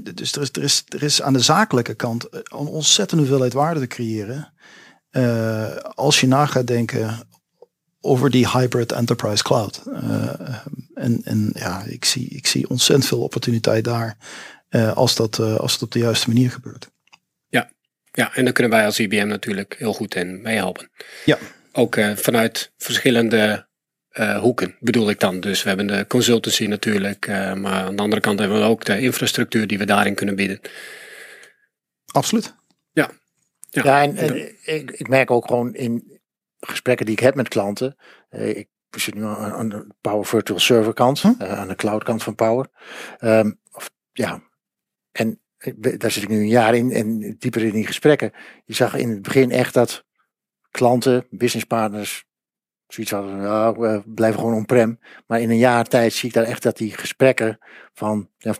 Dus 0.03 0.33
er 0.33 0.43
is, 0.43 0.49
er, 0.53 0.63
is, 0.63 0.85
er 0.89 1.03
is 1.03 1.23
aan 1.23 1.33
de 1.33 1.41
zakelijke 1.41 1.95
kant 1.95 2.27
een 2.31 2.67
ontzettende 2.67 3.23
hoeveelheid 3.23 3.53
waarde 3.53 3.81
te 3.81 3.87
creëren. 3.87 4.53
Uh, 5.11 5.77
als 5.77 6.21
je 6.21 6.27
na 6.27 6.47
gaat 6.47 6.67
denken 6.67 7.29
over 8.01 8.31
die 8.31 8.49
hybrid 8.49 8.93
enterprise 8.93 9.43
cloud. 9.43 9.83
Uh, 9.87 10.31
en, 10.95 11.21
en 11.25 11.51
ja, 11.55 11.83
ik 11.85 12.05
zie, 12.05 12.29
ik 12.29 12.47
zie 12.47 12.69
ontzettend 12.69 13.09
veel 13.09 13.23
opportuniteit 13.23 13.85
daar 13.85 14.17
als, 14.95 15.17
dat, 15.17 15.39
als 15.39 15.73
het 15.73 15.83
op 15.83 15.93
de 15.93 15.99
juiste 15.99 16.29
manier 16.29 16.51
gebeurt. 16.51 16.91
Ja. 17.49 17.71
ja, 18.13 18.35
en 18.35 18.45
dan 18.45 18.53
kunnen 18.53 18.73
wij 18.73 18.85
als 18.85 18.99
IBM 18.99 19.27
natuurlijk 19.27 19.75
heel 19.79 19.93
goed 19.93 20.15
in 20.15 20.43
meehelpen. 20.43 20.91
Ja. 21.25 21.39
Ook 21.73 21.99
vanuit 22.15 22.73
verschillende 22.77 23.67
hoeken 24.41 24.77
bedoel 24.81 25.11
ik 25.11 25.21
dan. 25.21 25.41
Dus 25.41 25.63
we 25.63 25.69
hebben 25.69 25.87
de 25.87 26.07
consultancy 26.07 26.67
natuurlijk, 26.67 27.27
maar 27.27 27.83
aan 27.83 27.97
de 27.97 28.03
andere 28.03 28.21
kant 28.21 28.39
hebben 28.39 28.59
we 28.59 28.65
ook 28.65 28.85
de 28.85 29.01
infrastructuur 29.01 29.67
die 29.67 29.79
we 29.79 29.85
daarin 29.85 30.15
kunnen 30.15 30.35
bieden. 30.35 30.61
Absoluut. 32.13 32.55
Ja. 32.93 33.11
Ja, 33.71 33.83
ja 33.85 34.03
en, 34.03 34.17
en 34.17 34.37
ik, 34.65 34.91
ik 34.91 35.09
merk 35.09 35.31
ook 35.31 35.47
gewoon 35.47 35.75
in, 35.75 36.21
gesprekken 36.67 37.07
die 37.07 37.15
ik 37.15 37.21
heb 37.21 37.35
met 37.35 37.49
klanten. 37.49 37.97
Uh, 38.31 38.57
ik 38.57 38.69
zit 38.91 39.15
nu 39.15 39.25
aan, 39.25 39.53
aan, 39.53 39.69
de 39.69 39.87
Power 40.01 40.27
Virtual 40.27 40.59
Server 40.59 40.95
kant, 40.95 41.21
hm? 41.21 41.33
uh, 41.43 41.59
aan 41.59 41.69
de 41.69 41.75
cloud 41.75 42.05
kant 42.05 42.23
van 42.23 42.35
Power. 42.35 42.67
Um, 43.21 43.61
of, 43.73 43.91
ja, 44.13 44.43
en 45.13 45.41
daar 45.99 46.11
zit 46.11 46.23
ik 46.23 46.29
nu 46.29 46.37
een 46.37 46.49
jaar 46.49 46.75
in 46.75 46.93
en 46.93 47.37
dieper 47.39 47.63
in 47.63 47.73
die 47.73 47.87
gesprekken. 47.87 48.33
Je 48.65 48.75
zag 48.75 48.95
in 48.95 49.11
het 49.11 49.23
begin 49.23 49.51
echt 49.51 49.75
dat 49.75 50.05
klanten, 50.71 51.27
businesspartners, 51.31 52.25
zoiets 52.95 53.13
hadden, 53.13 53.41
ja, 53.41 53.73
we 53.75 54.03
blijven 54.05 54.41
gewoon 54.41 54.55
on-prem. 54.55 54.99
Maar 55.27 55.41
in 55.41 55.51
een 55.51 55.59
jaar 55.59 55.85
tijd 55.85 56.13
zie 56.13 56.29
ik 56.29 56.35
daar 56.35 56.45
echt 56.45 56.63
dat 56.63 56.77
die 56.77 56.93
gesprekken 56.97 57.59
van, 57.95 58.29
ja, 58.39 58.55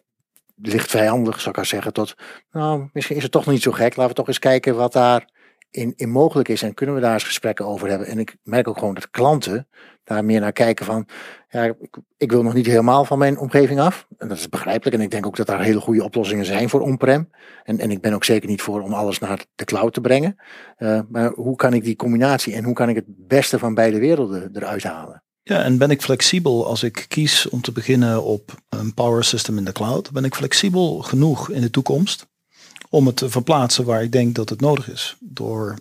licht 0.63 0.91
vijandig 0.91 1.37
zou 1.37 1.51
ik 1.51 1.57
maar 1.57 1.67
zeggen, 1.67 1.93
tot, 1.93 2.15
nou, 2.53 2.89
misschien 2.93 3.17
is 3.17 3.23
het 3.23 3.33
toch 3.33 3.47
niet 3.47 3.63
zo 3.63 3.73
gek. 3.73 3.97
Laten 3.97 4.09
we 4.09 4.15
toch 4.15 4.29
eens 4.29 4.39
kijken 4.39 4.77
wat 4.77 4.93
daar 4.93 5.29
in, 5.73 5.93
in 5.97 6.11
mogelijk 6.11 6.49
is 6.49 6.63
en 6.63 6.75
kunnen 6.75 6.95
we 6.95 7.01
daar 7.01 7.13
eens 7.13 7.25
gesprekken 7.25 7.67
over 7.67 7.89
hebben. 7.89 8.07
En 8.07 8.19
ik 8.19 8.37
merk 8.43 8.69
ook 8.69 8.79
gewoon 8.79 8.95
dat 8.95 9.11
klanten 9.11 9.69
daar 10.05 10.25
meer 10.25 10.41
naar 10.41 10.53
kijken 10.53 10.85
van, 10.85 11.07
ja, 11.49 11.75
ik, 12.17 12.31
wil 12.31 12.43
nog 12.43 12.55
niet 12.55 12.67
helemaal 12.67 13.05
van 13.05 13.19
mijn 13.19 13.39
omgeving 13.39 13.81
af. 13.81 14.07
En 14.19 14.29
dat 14.29 14.37
is 14.37 14.49
begrijpelijk. 14.49 14.97
En 14.97 15.03
ik 15.03 15.11
denk 15.11 15.27
ook 15.27 15.37
dat 15.37 15.47
daar 15.47 15.63
hele 15.63 15.81
goede 15.81 16.05
oplossingen 16.05 16.45
zijn 16.45 16.69
voor 16.69 16.81
on-prem. 16.81 17.31
En, 17.65 17.79
en 17.79 17.91
ik 17.91 18.01
ben 18.01 18.13
ook 18.13 18.25
zeker 18.25 18.49
niet 18.49 18.63
voor 18.63 18.81
om 18.81 18.93
alles 18.93 19.19
naar 19.19 19.45
de 19.55 19.65
cloud 19.65 19.93
te 19.93 20.01
brengen. 20.01 20.37
Uh, 20.79 21.01
maar 21.09 21.31
hoe 21.31 21.57
kan 21.57 21.75
ik 21.75 21.85
die 21.85 21.97
combinatie 21.97 22.55
en 22.55 22.65
hoe 22.65 22.75
kan 22.75 22.89
ik 22.89 22.95
het 22.95 23.05
beste 23.07 23.59
van 23.59 23.75
beide 23.75 23.99
werelden 23.99 24.51
eruit 24.53 24.83
halen? 24.83 25.23
Ja, 25.43 25.63
en 25.63 25.79
ben 25.79 25.91
ik 25.91 26.03
flexibel 26.03 26.67
als 26.67 26.83
ik 26.83 27.05
kies 27.09 27.49
om 27.49 27.61
te 27.61 27.73
beginnen 27.73 28.23
op 28.23 28.55
een 28.69 28.95
power 28.95 29.25
system 29.25 29.59
in 29.59 29.65
de 29.65 29.73
cloud? 29.73 30.13
Ben 30.13 30.25
ik 30.25 30.35
flexibel 30.35 30.99
genoeg 30.99 31.51
in 31.51 31.61
de 31.61 31.71
toekomst 31.71 32.31
om 32.93 33.07
het 33.07 33.17
te 33.17 33.31
verplaatsen 33.31 33.85
waar 33.85 34.03
ik 34.03 34.13
denk 34.13 34.35
dat 34.35 34.49
het 34.49 34.61
nodig 34.61 34.91
is. 34.91 35.17
Door 35.21 35.79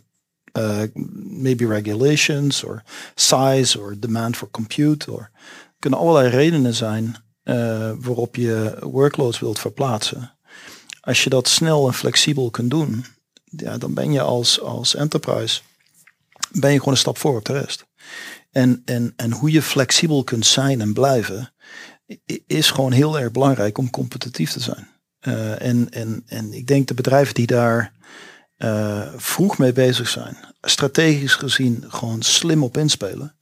uh, 0.58 0.82
maybe 1.24 1.68
regulations 1.68 2.64
or 2.64 2.84
size 3.16 3.80
or 3.80 4.00
demand 4.00 4.38
for 4.38 4.52
compute. 4.52 5.12
Or 5.12 5.32
kunnen 5.80 6.00
allerlei 6.00 6.30
redenen 6.30 6.74
zijn 6.74 7.16
uh, 7.44 7.92
waarop 8.00 8.36
je 8.36 8.78
workloads 8.82 9.40
wilt 9.40 9.60
verplaatsen. 9.60 10.32
Als 11.02 11.24
je 11.24 11.30
dat 11.30 11.48
snel 11.48 11.88
en 11.88 11.94
flexibel 11.94 12.50
kunt 12.50 12.70
doen, 12.70 13.06
ja, 13.44 13.78
dan 13.78 13.94
ben 13.94 14.12
je 14.12 14.22
als, 14.22 14.62
als 14.62 14.96
enterprise 14.96 15.62
ben 16.52 16.72
je 16.72 16.78
gewoon 16.78 16.94
een 16.94 17.00
stap 17.00 17.18
voor 17.18 17.36
op 17.36 17.46
de 17.46 17.54
rest. 17.54 17.86
En, 18.52 18.82
en, 18.86 19.14
en 19.16 19.32
hoe 19.32 19.52
je 19.52 19.62
flexibel 19.62 20.24
kunt 20.24 20.46
zijn 20.46 20.82
en 20.82 20.94
blijven, 20.94 21.54
is 22.48 22.72
gewoon 22.72 22.92
heel 22.92 23.20
erg 23.20 23.32
belangrijk 23.32 23.78
om 23.78 23.90
competitief 23.90 24.52
te 24.52 24.60
zijn. 24.60 24.91
Uh, 25.28 25.62
en, 25.62 25.88
en, 25.90 26.24
en 26.28 26.54
ik 26.54 26.68
denk 26.68 26.88
de 26.88 26.94
bedrijven 26.94 27.34
die 27.34 27.48
daar 27.48 27.92
uh, 28.58 29.02
vroeg 29.16 29.58
mee 29.58 29.74
bezig 29.74 30.08
zijn, 30.08 30.38
strategisch 30.62 31.36
gezien 31.36 31.86
gewoon 31.88 32.22
slim 32.22 32.64
op 32.64 32.78
inspelen, 32.78 33.36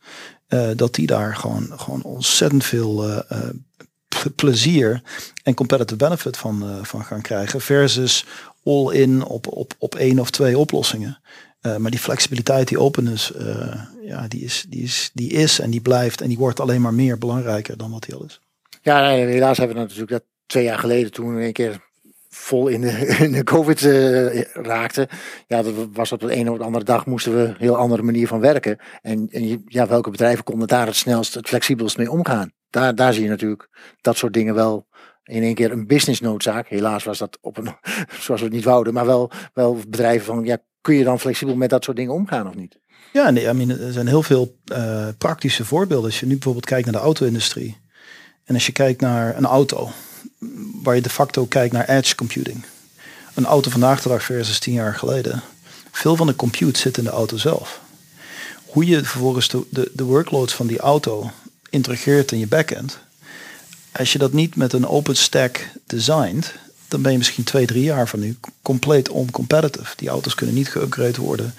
uh, 0.50 0.70
dat 0.76 0.96
die 0.96 1.08
daar 1.08 1.36
gewoon, 1.36 1.72
gewoon 1.76 2.04
ontzettend 2.04 2.66
veel 2.66 3.24
plezier 4.36 5.02
en 5.44 5.54
competitive 5.54 5.96
benefit 5.96 6.38
van, 6.38 6.86
van 6.86 7.06
gaan 7.06 7.22
krijgen, 7.22 7.62
versus 7.62 8.26
all 8.64 8.94
in 8.94 9.24
op, 9.24 9.48
op, 9.48 9.74
op 9.78 9.96
één 9.96 10.20
of 10.20 10.30
twee 10.30 10.58
oplossingen. 10.58 11.22
maar 11.78 11.92
die 11.92 12.00
flexibiliteit, 12.00 12.68
die 12.68 12.80
openness, 12.80 13.34
ja, 14.02 14.28
die 14.28 14.42
is, 14.42 14.66
die, 14.70 14.84
is, 14.84 15.10
die 15.14 15.32
is 15.32 15.60
en 15.60 15.70
die 15.70 15.82
blijft 15.82 16.22
en 16.22 16.28
die 16.28 16.38
wordt 16.38 16.60
alleen 16.60 16.82
maar 16.82 16.94
meer 16.94 17.18
belangrijker 17.18 17.78
dan 17.78 17.92
wat 17.92 18.04
die 18.04 18.16
al 18.16 18.24
is. 18.24 18.40
Ja, 18.82 19.10
helaas 19.10 19.58
hebben 19.58 19.76
we 19.76 19.82
natuurlijk 19.82 20.12
dat 20.12 20.24
twee 20.50 20.64
jaar 20.64 20.80
geleden 20.80 21.12
toen 21.12 21.36
we 21.36 21.46
een 21.46 21.54
keer 21.54 21.88
vol 22.30 22.68
in 22.68 22.82
de, 22.82 23.08
in 23.26 23.32
de 23.32 23.44
COVID 23.44 23.82
uh, 23.82 24.42
raakten. 24.42 25.08
Ja, 25.48 25.62
dat 25.62 25.74
was 25.94 26.12
op 26.12 26.20
de 26.20 26.32
ene 26.32 26.52
of 26.52 26.58
de 26.58 26.64
andere 26.64 26.86
dag 26.86 27.06
moesten 27.06 27.36
we 27.36 27.42
een 27.42 27.56
heel 27.58 27.78
andere 27.78 28.02
manier 28.02 28.28
van 28.28 28.40
werken. 28.40 28.78
En, 29.02 29.28
en 29.32 29.64
ja, 29.66 29.88
welke 29.88 30.10
bedrijven 30.10 30.44
konden 30.44 30.68
daar 30.68 30.86
het 30.86 30.96
snelst, 30.96 31.34
het 31.34 31.48
flexibelst 31.48 31.98
mee 31.98 32.12
omgaan? 32.12 32.52
Daar, 32.70 32.96
daar 32.96 33.14
zie 33.14 33.24
je 33.24 33.30
natuurlijk 33.30 33.70
dat 34.02 34.18
soort 34.18 34.34
dingen 34.34 34.54
wel 34.54 34.88
in 35.24 35.44
één 35.44 35.56
keer 35.56 35.72
een 35.72 35.88
business 35.88 36.22
noodzaak. 36.22 36.68
Helaas 36.68 37.04
was 37.04 37.18
dat 37.18 37.38
op 37.42 37.58
een, 37.58 37.76
zoals 38.26 38.40
we 38.40 38.46
het 38.46 38.56
niet 38.56 38.64
wouden, 38.64 38.94
maar 38.94 39.06
wel, 39.06 39.32
wel 39.54 39.76
bedrijven 39.76 40.26
van, 40.26 40.44
ja, 40.44 40.58
kun 40.82 40.96
je 40.96 41.04
dan 41.04 41.20
flexibel 41.20 41.56
met 41.56 41.70
dat 41.70 41.84
soort 41.84 41.98
dingen 41.98 42.14
omgaan 42.14 42.48
of 42.48 42.56
niet? 42.56 42.80
Ja, 43.14 43.30
nee, 43.30 43.48
I 43.48 43.54
mean, 43.54 43.70
er 43.70 43.94
zijn 43.94 44.08
heel 44.08 44.24
veel 44.24 44.58
uh, 44.74 45.08
praktische 45.18 45.66
voorbeelden. 45.66 46.06
Als 46.06 46.20
je 46.20 46.26
nu 46.26 46.34
bijvoorbeeld 46.34 46.66
kijkt 46.66 46.86
naar 46.86 46.96
de 46.96 47.06
auto-industrie. 47.06 47.78
En 48.44 48.54
als 48.54 48.66
je 48.66 48.72
kijkt 48.72 49.02
naar 49.02 49.38
een 49.38 49.46
auto, 49.46 49.90
waar 50.82 50.96
je 50.96 51.02
de 51.02 51.10
facto 51.10 51.46
kijkt 51.46 51.74
naar 51.74 51.90
edge 51.90 52.16
computing. 52.16 52.66
Een 53.34 53.46
auto 53.46 53.70
vandaag 53.70 54.02
de 54.02 54.10
dag 54.10 54.24
versus 54.24 54.60
tien 54.60 54.74
jaar 54.74 54.96
geleden. 54.96 55.42
Veel 55.92 56.16
van 56.16 56.28
de 56.28 56.36
compute 56.36 56.80
zit 56.80 56.98
in 56.98 57.04
de 57.04 57.10
auto 57.10 57.38
zelf. 57.38 57.82
Hoe 58.66 58.86
je 58.86 59.04
vervolgens 59.04 59.48
de, 59.48 59.92
de, 59.94 60.04
workloads 60.04 60.54
van 60.54 60.68
die 60.68 60.80
auto 60.80 61.32
integreert 61.70 62.32
in 62.32 62.40
je 62.40 62.48
backend. 62.48 62.98
Als 63.92 64.12
je 64.12 64.18
dat 64.18 64.34
niet 64.34 64.56
met 64.56 64.74
een 64.74 64.88
open 64.88 65.16
stack 65.16 65.70
designt, 65.86 66.54
dan 66.88 67.02
ben 67.02 67.12
je 67.12 67.18
misschien 67.18 67.44
twee, 67.44 67.66
drie 67.66 67.84
jaar 67.84 68.08
van 68.08 68.20
nu 68.20 68.38
compleet 68.62 69.10
oncompetitive. 69.10 69.94
Die 69.96 70.10
auto's 70.10 70.36
kunnen 70.36 70.56
niet 70.56 70.70
geüpgrade 70.70 71.22
worden. 71.22 71.54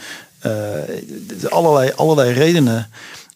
Uh, 0.46 1.50
allerlei, 1.50 1.92
allerlei 1.92 2.32
redenen 2.32 2.90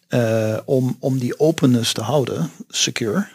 eh, 0.09 0.59
om, 0.65 0.97
om 0.99 1.19
die 1.19 1.41
openness 1.41 1.93
te 1.93 2.01
houden, 2.01 2.51
secure. 2.69 3.27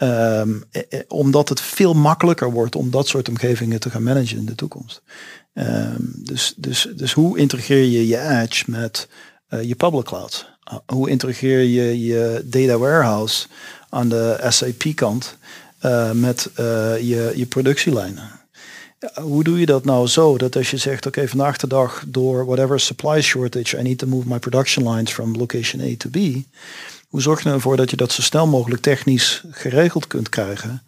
Ehm, 0.00 0.50
eh, 0.70 0.82
eh, 0.88 1.00
omdat 1.08 1.48
het 1.48 1.60
veel 1.60 1.94
makkelijker 1.94 2.50
wordt 2.52 2.76
om 2.76 2.90
dat 2.90 3.08
soort 3.08 3.28
omgevingen 3.28 3.80
te 3.80 3.90
gaan 3.90 4.02
managen 4.02 4.36
in 4.36 4.44
de 4.44 4.54
toekomst. 4.54 5.02
Ehm, 5.54 5.96
dus, 6.00 6.54
dus, 6.56 6.88
dus 6.96 7.12
hoe 7.12 7.38
integreer 7.38 7.84
je 7.84 8.06
je 8.06 8.18
Edge 8.18 8.64
met 8.66 9.08
eh, 9.48 9.62
je 9.62 9.74
public 9.74 10.04
cloud? 10.04 10.50
Uh, 10.72 10.78
hoe 10.86 11.10
integreer 11.10 11.62
je 11.62 12.04
je 12.04 12.42
data 12.44 12.78
warehouse 12.78 13.46
aan 13.88 14.08
de 14.08 14.46
SAP 14.48 14.82
kant 14.94 15.36
uh, 15.84 16.10
met 16.10 16.50
je, 16.54 17.32
je 17.36 17.46
productielijnen? 17.48 18.40
hoe 19.14 19.44
doe 19.44 19.60
je 19.60 19.66
dat 19.66 19.84
nou 19.84 20.06
zo 20.06 20.38
dat 20.38 20.56
als 20.56 20.70
je 20.70 20.76
zegt, 20.76 21.06
oké, 21.06 21.18
okay, 21.18 21.28
vandaag 21.28 21.56
de 21.56 21.66
dag 21.66 22.04
door 22.06 22.44
whatever 22.44 22.80
supply 22.80 23.20
shortage, 23.20 23.78
I 23.78 23.82
need 23.82 23.98
to 23.98 24.06
move 24.06 24.28
my 24.28 24.38
production 24.38 24.88
lines 24.88 25.12
from 25.12 25.36
location 25.36 25.80
A 25.80 25.94
to 25.96 26.10
B. 26.10 26.16
Hoe 27.10 27.20
zorg 27.20 27.38
je 27.38 27.44
nou 27.44 27.56
ervoor 27.56 27.76
dat 27.76 27.90
je 27.90 27.96
dat 27.96 28.12
zo 28.12 28.22
snel 28.22 28.46
mogelijk 28.46 28.82
technisch 28.82 29.42
geregeld 29.50 30.06
kunt 30.06 30.28
krijgen, 30.28 30.82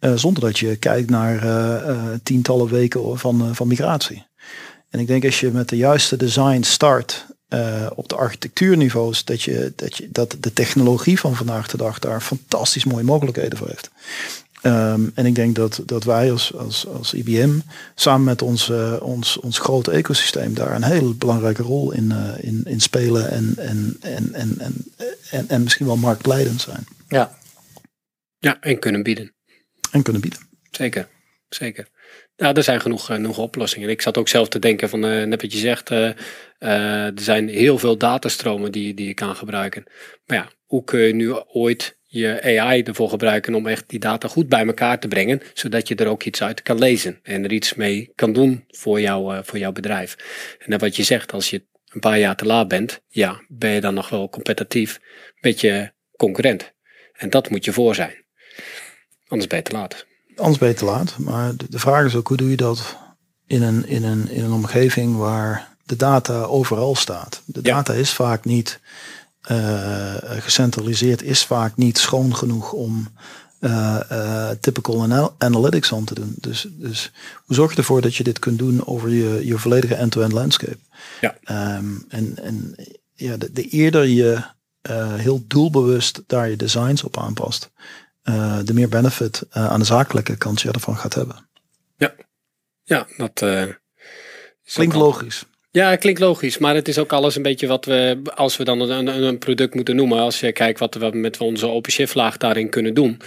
uh, 0.00 0.14
zonder 0.14 0.42
dat 0.42 0.58
je 0.58 0.76
kijkt 0.76 1.10
naar 1.10 1.44
uh, 1.44 1.88
uh, 1.88 2.02
tientallen 2.22 2.68
weken 2.68 3.18
van, 3.18 3.54
van 3.54 3.68
migratie? 3.68 4.26
En 4.90 5.00
ik 5.00 5.06
denk 5.06 5.24
als 5.24 5.40
je 5.40 5.50
met 5.50 5.68
de 5.68 5.76
juiste 5.76 6.16
design 6.16 6.62
start 6.62 7.26
op 7.94 8.08
de 8.08 8.14
architectuurniveaus, 8.14 9.24
dat, 9.24 9.42
je, 9.42 9.72
dat, 9.76 9.96
je, 9.96 10.08
dat 10.12 10.36
de 10.40 10.52
technologie 10.52 11.20
van 11.20 11.36
vandaag 11.36 11.68
de 11.68 11.76
dag 11.76 11.98
daar 11.98 12.20
fantastisch 12.20 12.84
mooie 12.84 13.04
mogelijkheden 13.04 13.58
voor 13.58 13.68
heeft. 13.68 13.90
Um, 14.66 15.10
en 15.14 15.26
ik 15.26 15.34
denk 15.34 15.54
dat, 15.54 15.82
dat 15.86 16.04
wij 16.04 16.30
als, 16.30 16.54
als, 16.54 16.86
als 16.86 17.14
IBM 17.14 17.58
samen 17.94 18.24
met 18.24 18.42
ons, 18.42 18.68
uh, 18.68 18.96
ons, 19.00 19.38
ons 19.38 19.58
grote 19.58 19.90
ecosysteem 19.90 20.54
daar 20.54 20.74
een 20.74 20.82
hele 20.82 21.14
belangrijke 21.14 21.62
rol 21.62 21.92
in, 21.92 22.10
uh, 22.10 22.32
in, 22.40 22.62
in 22.64 22.80
spelen 22.80 23.30
en, 23.30 23.54
en, 23.56 23.96
en, 24.00 24.32
en, 24.32 24.58
en, 24.58 24.74
en, 25.30 25.48
en 25.48 25.62
misschien 25.62 25.86
wel 25.86 25.96
marktleidend 25.96 26.60
zijn. 26.60 26.86
Ja. 27.08 27.38
Ja, 28.38 28.60
en 28.60 28.78
kunnen 28.78 29.02
bieden. 29.02 29.34
En 29.90 30.02
kunnen 30.02 30.22
bieden. 30.22 30.40
Zeker, 30.70 31.08
zeker. 31.48 31.88
Nou, 32.36 32.56
er 32.56 32.62
zijn 32.62 32.80
genoeg, 32.80 33.04
genoeg 33.04 33.38
oplossingen. 33.38 33.88
Ik 33.88 34.02
zat 34.02 34.18
ook 34.18 34.28
zelf 34.28 34.48
te 34.48 34.58
denken 34.58 34.88
van, 34.88 35.04
uh, 35.04 35.26
net 35.26 35.42
wat 35.42 35.52
je 35.52 35.58
zegt, 35.58 35.90
er 36.58 37.12
zijn 37.14 37.48
heel 37.48 37.78
veel 37.78 37.98
datastromen 37.98 38.72
die, 38.72 38.94
die 38.94 39.06
je 39.06 39.14
kan 39.14 39.36
gebruiken. 39.36 39.84
Maar 40.26 40.36
ja, 40.36 40.50
hoe 40.64 40.84
kun 40.84 41.00
je 41.00 41.14
nu 41.14 41.32
ooit 41.32 41.96
je 42.18 42.60
AI 42.60 42.82
ervoor 42.82 43.08
gebruiken 43.08 43.54
om 43.54 43.66
echt 43.66 43.84
die 43.86 43.98
data 43.98 44.28
goed 44.28 44.48
bij 44.48 44.66
elkaar 44.66 45.00
te 45.00 45.08
brengen, 45.08 45.42
zodat 45.54 45.88
je 45.88 45.94
er 45.94 46.06
ook 46.06 46.22
iets 46.22 46.42
uit 46.42 46.62
kan 46.62 46.78
lezen 46.78 47.18
en 47.22 47.44
er 47.44 47.52
iets 47.52 47.74
mee 47.74 48.12
kan 48.14 48.32
doen 48.32 48.64
voor, 48.68 49.00
jou, 49.00 49.34
uh, 49.34 49.40
voor 49.42 49.58
jouw 49.58 49.72
bedrijf. 49.72 50.16
En 50.58 50.70
dan 50.70 50.78
wat 50.78 50.96
je 50.96 51.02
zegt, 51.02 51.32
als 51.32 51.50
je 51.50 51.64
een 51.88 52.00
paar 52.00 52.18
jaar 52.18 52.36
te 52.36 52.44
laat 52.44 52.68
bent, 52.68 53.00
ja, 53.08 53.40
ben 53.48 53.70
je 53.70 53.80
dan 53.80 53.94
nog 53.94 54.08
wel 54.08 54.28
competitief 54.28 55.00
met 55.40 55.60
je 55.60 55.92
concurrent. 56.16 56.72
En 57.12 57.30
dat 57.30 57.50
moet 57.50 57.64
je 57.64 57.72
voor 57.72 57.94
zijn. 57.94 58.24
Anders 59.26 59.48
ben 59.48 59.58
je 59.58 59.64
te 59.64 59.72
laat. 59.72 60.06
Anders 60.36 60.58
ben 60.58 60.68
je 60.68 60.74
te 60.74 60.84
laat. 60.84 61.18
Maar 61.18 61.56
de, 61.56 61.66
de 61.68 61.78
vraag 61.78 62.04
is 62.04 62.14
ook, 62.14 62.28
hoe 62.28 62.36
doe 62.36 62.50
je 62.50 62.56
dat 62.56 62.96
in 63.46 63.62
een, 63.62 63.86
in 63.86 64.04
een, 64.04 64.30
in 64.30 64.44
een 64.44 64.52
omgeving 64.52 65.16
waar 65.16 65.76
de 65.84 65.96
data 65.96 66.42
overal 66.42 66.94
staat? 66.94 67.42
De 67.46 67.62
data 67.62 67.92
ja. 67.92 67.98
is 67.98 68.12
vaak 68.12 68.44
niet 68.44 68.80
uh, 69.50 70.14
gecentraliseerd 70.20 71.22
is 71.22 71.44
vaak 71.44 71.76
niet 71.76 71.98
schoon 71.98 72.36
genoeg 72.36 72.72
om 72.72 73.08
uh, 73.60 74.00
uh, 74.12 74.50
typical 74.60 75.02
anal 75.02 75.34
analytics 75.38 75.92
aan 75.92 76.04
te 76.04 76.14
doen. 76.14 76.34
Dus, 76.36 76.66
dus 76.70 77.12
hoe 77.44 77.56
zorg 77.56 77.70
je 77.70 77.76
ervoor 77.76 78.00
dat 78.00 78.16
je 78.16 78.24
dit 78.24 78.38
kunt 78.38 78.58
doen 78.58 78.86
over 78.86 79.08
je, 79.08 79.46
je 79.46 79.58
volledige 79.58 79.94
end-to-end 79.94 80.32
landscape? 80.32 80.78
Ja. 81.20 81.36
Um, 81.76 82.04
en, 82.08 82.38
en 82.42 82.74
ja, 83.14 83.36
de, 83.36 83.52
de 83.52 83.68
eerder 83.68 84.04
je 84.04 84.42
heel 85.16 85.44
doelbewust 85.46 86.22
daar 86.26 86.48
je 86.48 86.56
designs 86.56 87.02
op 87.02 87.18
aanpast, 87.18 87.70
de 88.64 88.72
meer 88.72 88.88
benefit 88.88 89.42
aan 89.50 89.78
de 89.78 89.86
zakelijke 89.86 90.36
kant 90.36 90.60
je 90.60 90.70
ervan 90.70 90.96
gaat 90.96 91.14
hebben. 91.14 91.48
Ja, 91.96 92.14
ja 92.82 93.06
dat 93.16 93.44
klinkt 94.64 94.94
logisch. 94.94 95.44
Ja, 95.76 95.96
klinkt 95.96 96.20
logisch. 96.20 96.58
Maar 96.58 96.74
het 96.74 96.88
is 96.88 96.98
ook 96.98 97.12
alles 97.12 97.36
een 97.36 97.42
beetje 97.42 97.66
wat 97.66 97.84
we, 97.84 98.20
als 98.34 98.56
we 98.56 98.64
dan 98.64 98.80
een, 98.80 99.06
een 99.06 99.38
product 99.38 99.74
moeten 99.74 99.96
noemen. 99.96 100.18
Als 100.18 100.40
je 100.40 100.52
kijkt 100.52 100.78
wat 100.78 100.94
we 100.94 101.10
met 101.12 101.40
onze 101.40 101.66
OpenShift 101.66 102.14
laag 102.14 102.36
daarin 102.36 102.70
kunnen 102.70 102.94
doen. 102.94 103.20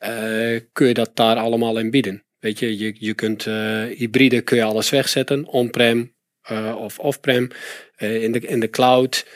Uh, 0.00 0.60
kun 0.72 0.86
je 0.86 0.94
dat 0.94 1.10
daar 1.14 1.36
allemaal 1.36 1.78
in 1.78 1.90
bieden. 1.90 2.24
Weet 2.38 2.58
je, 2.58 2.78
je, 2.78 2.94
je 2.98 3.14
kunt 3.14 3.46
uh, 3.46 3.82
hybride 3.84 4.40
kun 4.40 4.56
je 4.56 4.62
alles 4.62 4.90
wegzetten. 4.90 5.46
On-prem 5.46 6.14
uh, 6.50 6.76
of 6.78 6.98
off-prem. 6.98 7.48
in, 7.96 8.32
de, 8.32 8.38
in 8.38 8.60
de 8.60 8.70
cloud. 8.70 9.26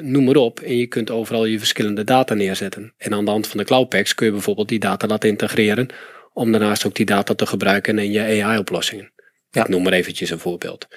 noem 0.00 0.24
maar 0.24 0.36
op. 0.36 0.60
En 0.60 0.76
je 0.76 0.86
kunt 0.86 1.10
overal 1.10 1.44
je 1.44 1.58
verschillende 1.58 2.04
data 2.04 2.34
neerzetten. 2.34 2.94
En 2.96 3.14
aan 3.14 3.24
de 3.24 3.30
hand 3.30 3.46
van 3.46 3.58
de 3.58 3.64
cloud 3.64 3.88
packs 3.88 4.14
kun 4.14 4.26
je 4.26 4.32
bijvoorbeeld 4.32 4.68
die 4.68 4.78
data 4.78 5.06
laten 5.06 5.28
integreren. 5.28 5.88
Om 6.32 6.52
daarnaast 6.52 6.86
ook 6.86 6.94
die 6.94 7.06
data 7.06 7.34
te 7.34 7.46
gebruiken 7.46 7.98
in 7.98 8.12
je 8.12 8.42
AI-oplossingen. 8.42 9.12
Ja. 9.50 9.62
Ik 9.62 9.68
noem 9.68 9.82
maar 9.82 9.92
eventjes 9.92 10.30
een 10.30 10.38
voorbeeld. 10.38 10.88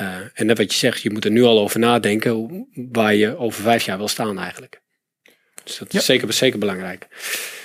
Uh, 0.00 0.16
en 0.34 0.46
dat 0.46 0.58
wat 0.58 0.72
je 0.72 0.78
zegt, 0.78 1.02
je 1.02 1.10
moet 1.10 1.24
er 1.24 1.30
nu 1.30 1.42
al 1.42 1.58
over 1.58 1.80
nadenken 1.80 2.66
waar 2.92 3.14
je 3.14 3.36
over 3.36 3.62
vijf 3.62 3.84
jaar 3.84 3.98
wil 3.98 4.08
staan 4.08 4.38
eigenlijk. 4.38 4.82
Dus 5.64 5.78
dat 5.78 5.88
is 5.88 5.94
ja. 5.94 6.00
zeker, 6.00 6.32
zeker 6.32 6.58
belangrijk. 6.58 7.08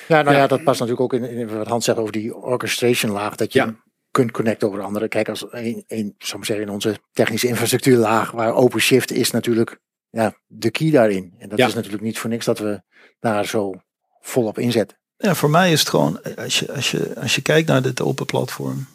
Ja, 0.07 0.21
nou 0.21 0.35
ja. 0.35 0.41
ja, 0.41 0.47
dat 0.47 0.63
past 0.63 0.79
natuurlijk 0.79 1.13
ook 1.13 1.21
in, 1.21 1.29
in 1.29 1.47
wat 1.47 1.67
Hans 1.67 1.85
zegt 1.85 1.97
over 1.97 2.11
die 2.11 2.35
orchestration 2.35 3.11
laag. 3.11 3.35
Dat 3.35 3.53
je 3.53 3.59
ja. 3.59 3.75
kunt 4.11 4.31
connecten 4.31 4.67
over 4.67 4.81
andere. 4.81 5.07
Kijk, 5.07 5.29
als 5.29 5.45
een, 5.49 5.83
een 5.87 6.15
zou 6.17 6.39
ik 6.39 6.45
zeggen, 6.45 6.65
in 6.65 6.71
onze 6.71 6.97
technische 7.11 7.47
infrastructuur 7.47 7.97
laag, 7.97 8.31
waar 8.31 8.53
OpenShift 8.53 9.11
is 9.11 9.31
natuurlijk 9.31 9.79
ja, 10.09 10.35
de 10.45 10.71
key 10.71 10.91
daarin. 10.91 11.33
En 11.37 11.49
dat 11.49 11.59
is 11.59 11.73
natuurlijk 11.73 12.03
niet 12.03 12.19
voor 12.19 12.29
niks 12.29 12.45
dat 12.45 12.59
we 12.59 12.81
daar 13.19 13.45
zo 13.45 13.73
volop 14.21 14.59
inzetten. 14.59 14.97
Ja, 15.17 15.35
voor 15.35 15.49
mij 15.49 15.71
is 15.71 15.79
het 15.79 15.89
gewoon, 15.89 16.21
als 16.35 16.59
je, 16.59 16.73
als 16.73 16.91
je, 16.91 17.15
als 17.19 17.35
je 17.35 17.41
kijkt 17.41 17.67
naar 17.67 17.81
dit 17.81 18.01
open 18.01 18.25
platform, 18.25 18.87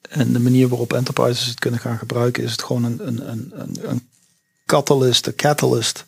en 0.00 0.32
de 0.32 0.38
manier 0.38 0.68
waarop 0.68 0.92
enterprises 0.92 1.46
het 1.46 1.58
kunnen 1.58 1.80
gaan 1.80 1.98
gebruiken, 1.98 2.42
is 2.42 2.50
het 2.50 2.62
gewoon 2.62 2.84
een, 2.84 3.06
een, 3.06 3.30
een, 3.60 3.78
een 3.82 4.08
catalyst, 4.66 5.26
een 5.26 5.34
catalyst 5.34 6.06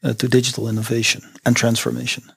uh, 0.00 0.10
to 0.10 0.28
digital 0.28 0.68
innovation 0.68 1.24
and 1.42 1.56
transformation. 1.56 2.30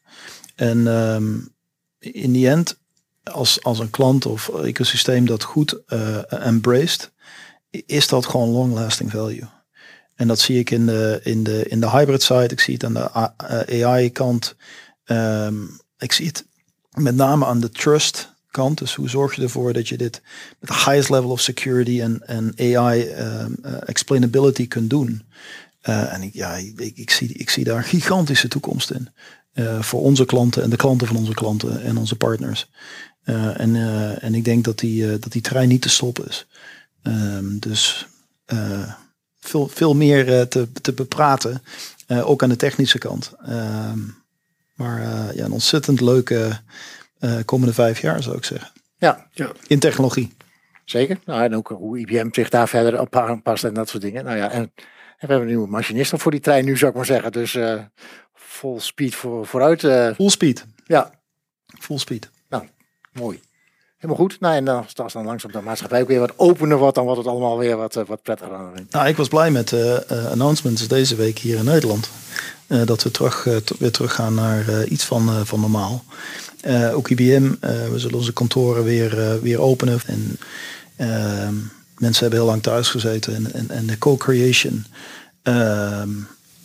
En 0.56 0.88
um, 0.88 1.54
in 2.00 2.34
the 2.34 2.50
end, 2.50 2.78
als, 3.24 3.64
als 3.64 3.80
een 3.80 3.90
klant 3.90 4.26
of 4.26 4.50
ecosysteem 4.50 5.26
dat 5.26 5.44
goed 5.44 5.80
uh, 5.88 6.34
embraced, 6.48 7.12
is 7.70 8.08
dat 8.08 8.26
gewoon 8.26 8.50
long 8.50 8.74
lasting 8.74 9.12
value. 9.12 9.48
En 10.16 10.28
dat 10.28 10.40
zie 10.40 10.60
ik 10.60 10.70
in 10.70 10.86
de, 10.86 11.20
in 11.24 11.44
de, 11.44 11.68
in 11.68 11.80
de 11.80 11.90
hybrid 11.90 12.24
side, 12.24 12.48
ik 12.48 12.60
zie 12.60 12.74
het 12.74 12.84
aan 12.84 12.94
de 12.94 13.84
AI 13.84 14.12
kant. 14.12 14.56
Um, 15.06 15.80
ik 15.98 16.12
zie 16.12 16.28
het 16.28 16.46
met 16.94 17.16
name 17.16 17.46
aan 17.46 17.60
de 17.60 17.70
trust 17.70 18.33
kant. 18.54 18.78
Dus 18.78 18.96
hoe 18.96 19.10
zorg 19.10 19.36
je 19.36 19.42
ervoor 19.42 19.74
dat 19.74 19.88
je 19.88 19.98
dit 19.98 20.22
met 20.60 20.70
de 20.70 20.76
highest 20.76 21.10
level 21.10 21.30
of 21.30 21.42
security 21.42 22.02
en, 22.02 22.28
en 22.28 22.54
AI 22.58 23.02
um, 23.02 23.56
uh, 23.66 23.72
explainability 23.86 24.68
kunt 24.68 24.90
doen. 24.90 25.24
Uh, 25.84 26.14
en 26.14 26.22
ik, 26.22 26.34
ja, 26.34 26.56
ik, 26.56 26.98
ik, 26.98 27.10
zie, 27.10 27.34
ik 27.34 27.50
zie 27.50 27.64
daar 27.64 27.84
gigantische 27.84 28.48
toekomst 28.48 28.92
in. 28.92 29.10
Uh, 29.54 29.82
voor 29.82 30.02
onze 30.02 30.26
klanten 30.26 30.64
en 30.64 30.70
de 30.70 30.76
klanten 30.76 31.08
van 31.08 31.16
onze 31.16 31.34
klanten 31.34 31.82
en 31.82 31.98
onze 31.98 32.16
partners. 32.16 32.70
En, 33.24 33.76
en 34.22 34.36
ik 34.36 34.46
denk 34.46 34.64
dat 34.64 34.80
die, 34.80 35.20
dat 35.20 35.32
die 35.32 35.42
trein 35.42 35.68
niet 35.68 35.82
te 35.82 35.90
stoppen 35.90 36.28
is. 36.28 36.48
Um, 37.04 37.60
dus 37.60 38.08
veel, 39.40 39.68
veel 39.68 39.96
meer 39.96 40.48
te, 40.48 40.68
te 40.82 40.94
bepraten. 40.94 41.62
Ook 42.08 42.44
aan 42.44 42.50
de 42.50 42.56
technische 42.56 42.98
kant. 42.98 43.32
Um, 43.50 44.16
maar 44.74 45.02
ja, 45.36 45.46
een 45.46 45.52
ontzettend 45.52 46.02
leuke 46.02 46.60
uh, 47.24 47.40
komende 47.46 47.74
vijf 47.74 48.02
jaar, 48.02 48.24
zou 48.24 48.38
ik 48.38 48.44
zeggen. 48.44 48.72
Ja. 48.98 49.28
ja. 49.32 49.52
In 49.68 49.80
technologie. 49.80 50.34
Zeker. 50.86 51.20
Nou, 51.26 51.44
en 51.44 51.56
ook 51.56 51.68
hoe 51.68 52.00
IBM 52.00 52.28
zich 52.32 52.50
daar 52.50 52.68
verder 52.68 53.00
op 53.00 53.16
aanpast 53.16 53.64
en 53.64 53.74
dat 53.74 53.90
soort 53.90 54.04
dingen. 54.04 54.24
Nou 54.24 54.38
ja, 54.38 54.52
en, 54.52 54.62
en 54.62 54.72
we 55.18 55.28
hebben 55.28 55.42
een 55.42 55.54
nieuwe 55.54 55.68
machinist 55.68 56.14
voor 56.16 56.32
die 56.32 56.40
trein 56.40 56.66
nu, 56.66 56.78
zou 56.78 56.92
ik 56.92 56.98
maar 56.98 57.06
zeggen. 57.06 57.32
Dus 57.32 57.54
uh, 57.54 57.82
vol 58.34 58.80
speed 58.80 59.16
voor, 59.16 59.46
vooruit. 59.46 59.84
Uh, 59.84 60.14
full 60.16 60.30
speed. 60.30 60.66
Ja. 60.86 61.12
Full 61.80 61.98
speed. 61.98 62.30
Nou, 62.50 62.64
mooi. 63.12 63.42
Helemaal 63.98 64.24
goed. 64.24 64.40
Nou, 64.40 64.56
en 64.56 64.66
dan, 64.66 64.86
als 64.96 65.14
dan 65.14 65.26
langzaam 65.26 65.52
de 65.52 65.62
maatschappij 65.62 66.02
ook 66.02 66.08
weer 66.08 66.20
wat 66.20 66.40
opener 66.40 66.78
wordt, 66.78 66.96
dan 66.96 67.04
wordt 67.04 67.20
het 67.20 67.30
allemaal 67.30 67.58
weer 67.58 67.78
wat, 67.78 67.94
wat 67.94 68.22
prettiger 68.22 68.54
aan. 68.54 68.88
Nou, 68.90 69.08
ik 69.08 69.18
was 69.18 69.28
blij 69.28 69.52
met 69.52 69.68
de 69.68 70.06
uh, 70.12 70.32
announcements 70.32 70.88
deze 70.88 71.16
week 71.16 71.40
hier 71.40 71.58
in 71.58 71.66
Nederland. 71.66 72.10
Uh, 72.68 72.86
dat 72.86 73.04
we 73.04 73.12
terug, 73.12 73.46
uh, 73.46 73.56
weer 73.80 73.92
teruggaan 73.92 74.34
naar 74.34 74.86
iets 74.86 75.04
van, 75.04 75.46
van 75.46 75.60
normaal. 75.60 76.04
Uh, 76.68 76.96
ook 76.96 77.10
IBM, 77.10 77.44
uh, 77.46 77.52
we 77.62 78.00
zullen 78.00 78.18
onze 78.18 78.34
kantoren 78.34 78.84
weer, 78.84 79.18
uh, 79.18 79.34
weer 79.42 79.62
openen. 79.62 80.00
En 80.06 80.38
ehm, 80.96 81.54
mensen 81.98 82.22
hebben 82.22 82.40
heel 82.40 82.48
lang 82.50 82.64
thuis 82.64 82.90
gezeten. 82.90 83.36
En, 83.36 83.54
en, 83.54 83.70
en 83.70 83.86
de 83.86 83.98
co-creation 83.98 84.86
ehm, 85.44 86.10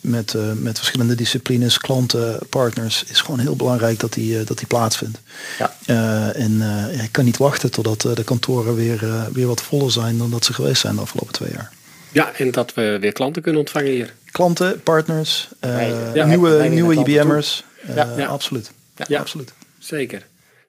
met, 0.01 0.35
met 0.55 0.77
verschillende 0.77 1.15
disciplines, 1.15 1.77
klanten, 1.77 2.39
partners, 2.49 3.03
is 3.07 3.21
gewoon 3.21 3.39
heel 3.39 3.55
belangrijk 3.55 3.99
dat 3.99 4.13
die, 4.13 4.43
dat 4.43 4.57
die 4.57 4.67
plaatsvindt. 4.67 5.19
Ja. 5.57 6.33
en 6.33 6.61
ik 7.03 7.11
kan 7.11 7.25
niet 7.25 7.37
wachten 7.37 7.71
totdat 7.71 8.01
de 8.01 8.23
kantoren 8.23 8.75
weer, 8.75 9.27
weer 9.33 9.47
wat 9.47 9.61
voller 9.61 9.91
zijn 9.91 10.17
dan 10.17 10.31
dat 10.31 10.45
ze 10.45 10.53
geweest 10.53 10.81
zijn 10.81 10.95
de 10.95 11.01
afgelopen 11.01 11.33
twee 11.33 11.51
jaar. 11.51 11.71
Ja, 12.11 12.31
en 12.33 12.51
dat 12.51 12.73
we 12.73 12.97
weer 13.01 13.11
klanten 13.11 13.41
kunnen 13.41 13.61
ontvangen 13.61 13.91
hier. 13.91 14.13
klanten, 14.31 14.81
partners, 14.83 15.47
eh, 15.59 16.19
eh, 16.21 16.27
nieuwe, 16.27 16.67
nieuwe 16.67 16.95
IBM'ers. 16.95 17.63
Eh, 17.87 17.95
Ja. 17.95 18.13
Ja. 18.17 18.25
Absoluut. 18.25 18.71
Ja. 19.07 19.19
absoluut. 19.19 19.53
Zeker. 19.79 20.27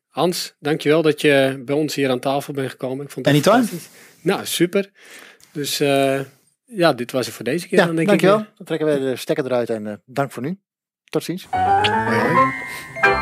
Hans, 0.09 0.55
dankjewel 0.59 1.03
dat 1.03 1.21
je 1.21 1.63
bij 1.65 1.75
ons 1.75 1.95
hier 1.95 2.11
aan 2.11 2.21
tafel 2.21 2.53
bent 2.53 2.71
gekomen. 2.71 3.05
Ik 3.05 3.11
vond 3.11 3.27
het 3.27 3.35
Anytime. 3.35 3.81
Nou, 4.21 4.47
super. 4.47 4.91
Dus 5.53 5.81
eh, 5.81 6.21
ja, 6.65 6.93
dit 6.93 7.13
was 7.13 7.27
het 7.27 7.35
voor 7.35 7.45
deze 7.45 7.69
keer 7.69 7.79
Ja, 7.79 7.87
dan 7.87 7.95
denk 7.97 8.09
dankjewel. 8.09 8.39
ik. 8.39 8.47
Dan 8.57 8.67
trekken 8.67 8.89
we 8.89 8.99
de 8.99 9.17
stekker 9.17 9.45
eruit 9.45 9.71
en 9.71 9.87
eh, 9.87 9.95
dank 10.05 10.33
voor 10.33 10.43
nu. 10.43 10.59
Tot 11.05 11.25
ziens. 11.25 11.47
Hoi, 11.51 11.91
hoi. 12.21 13.20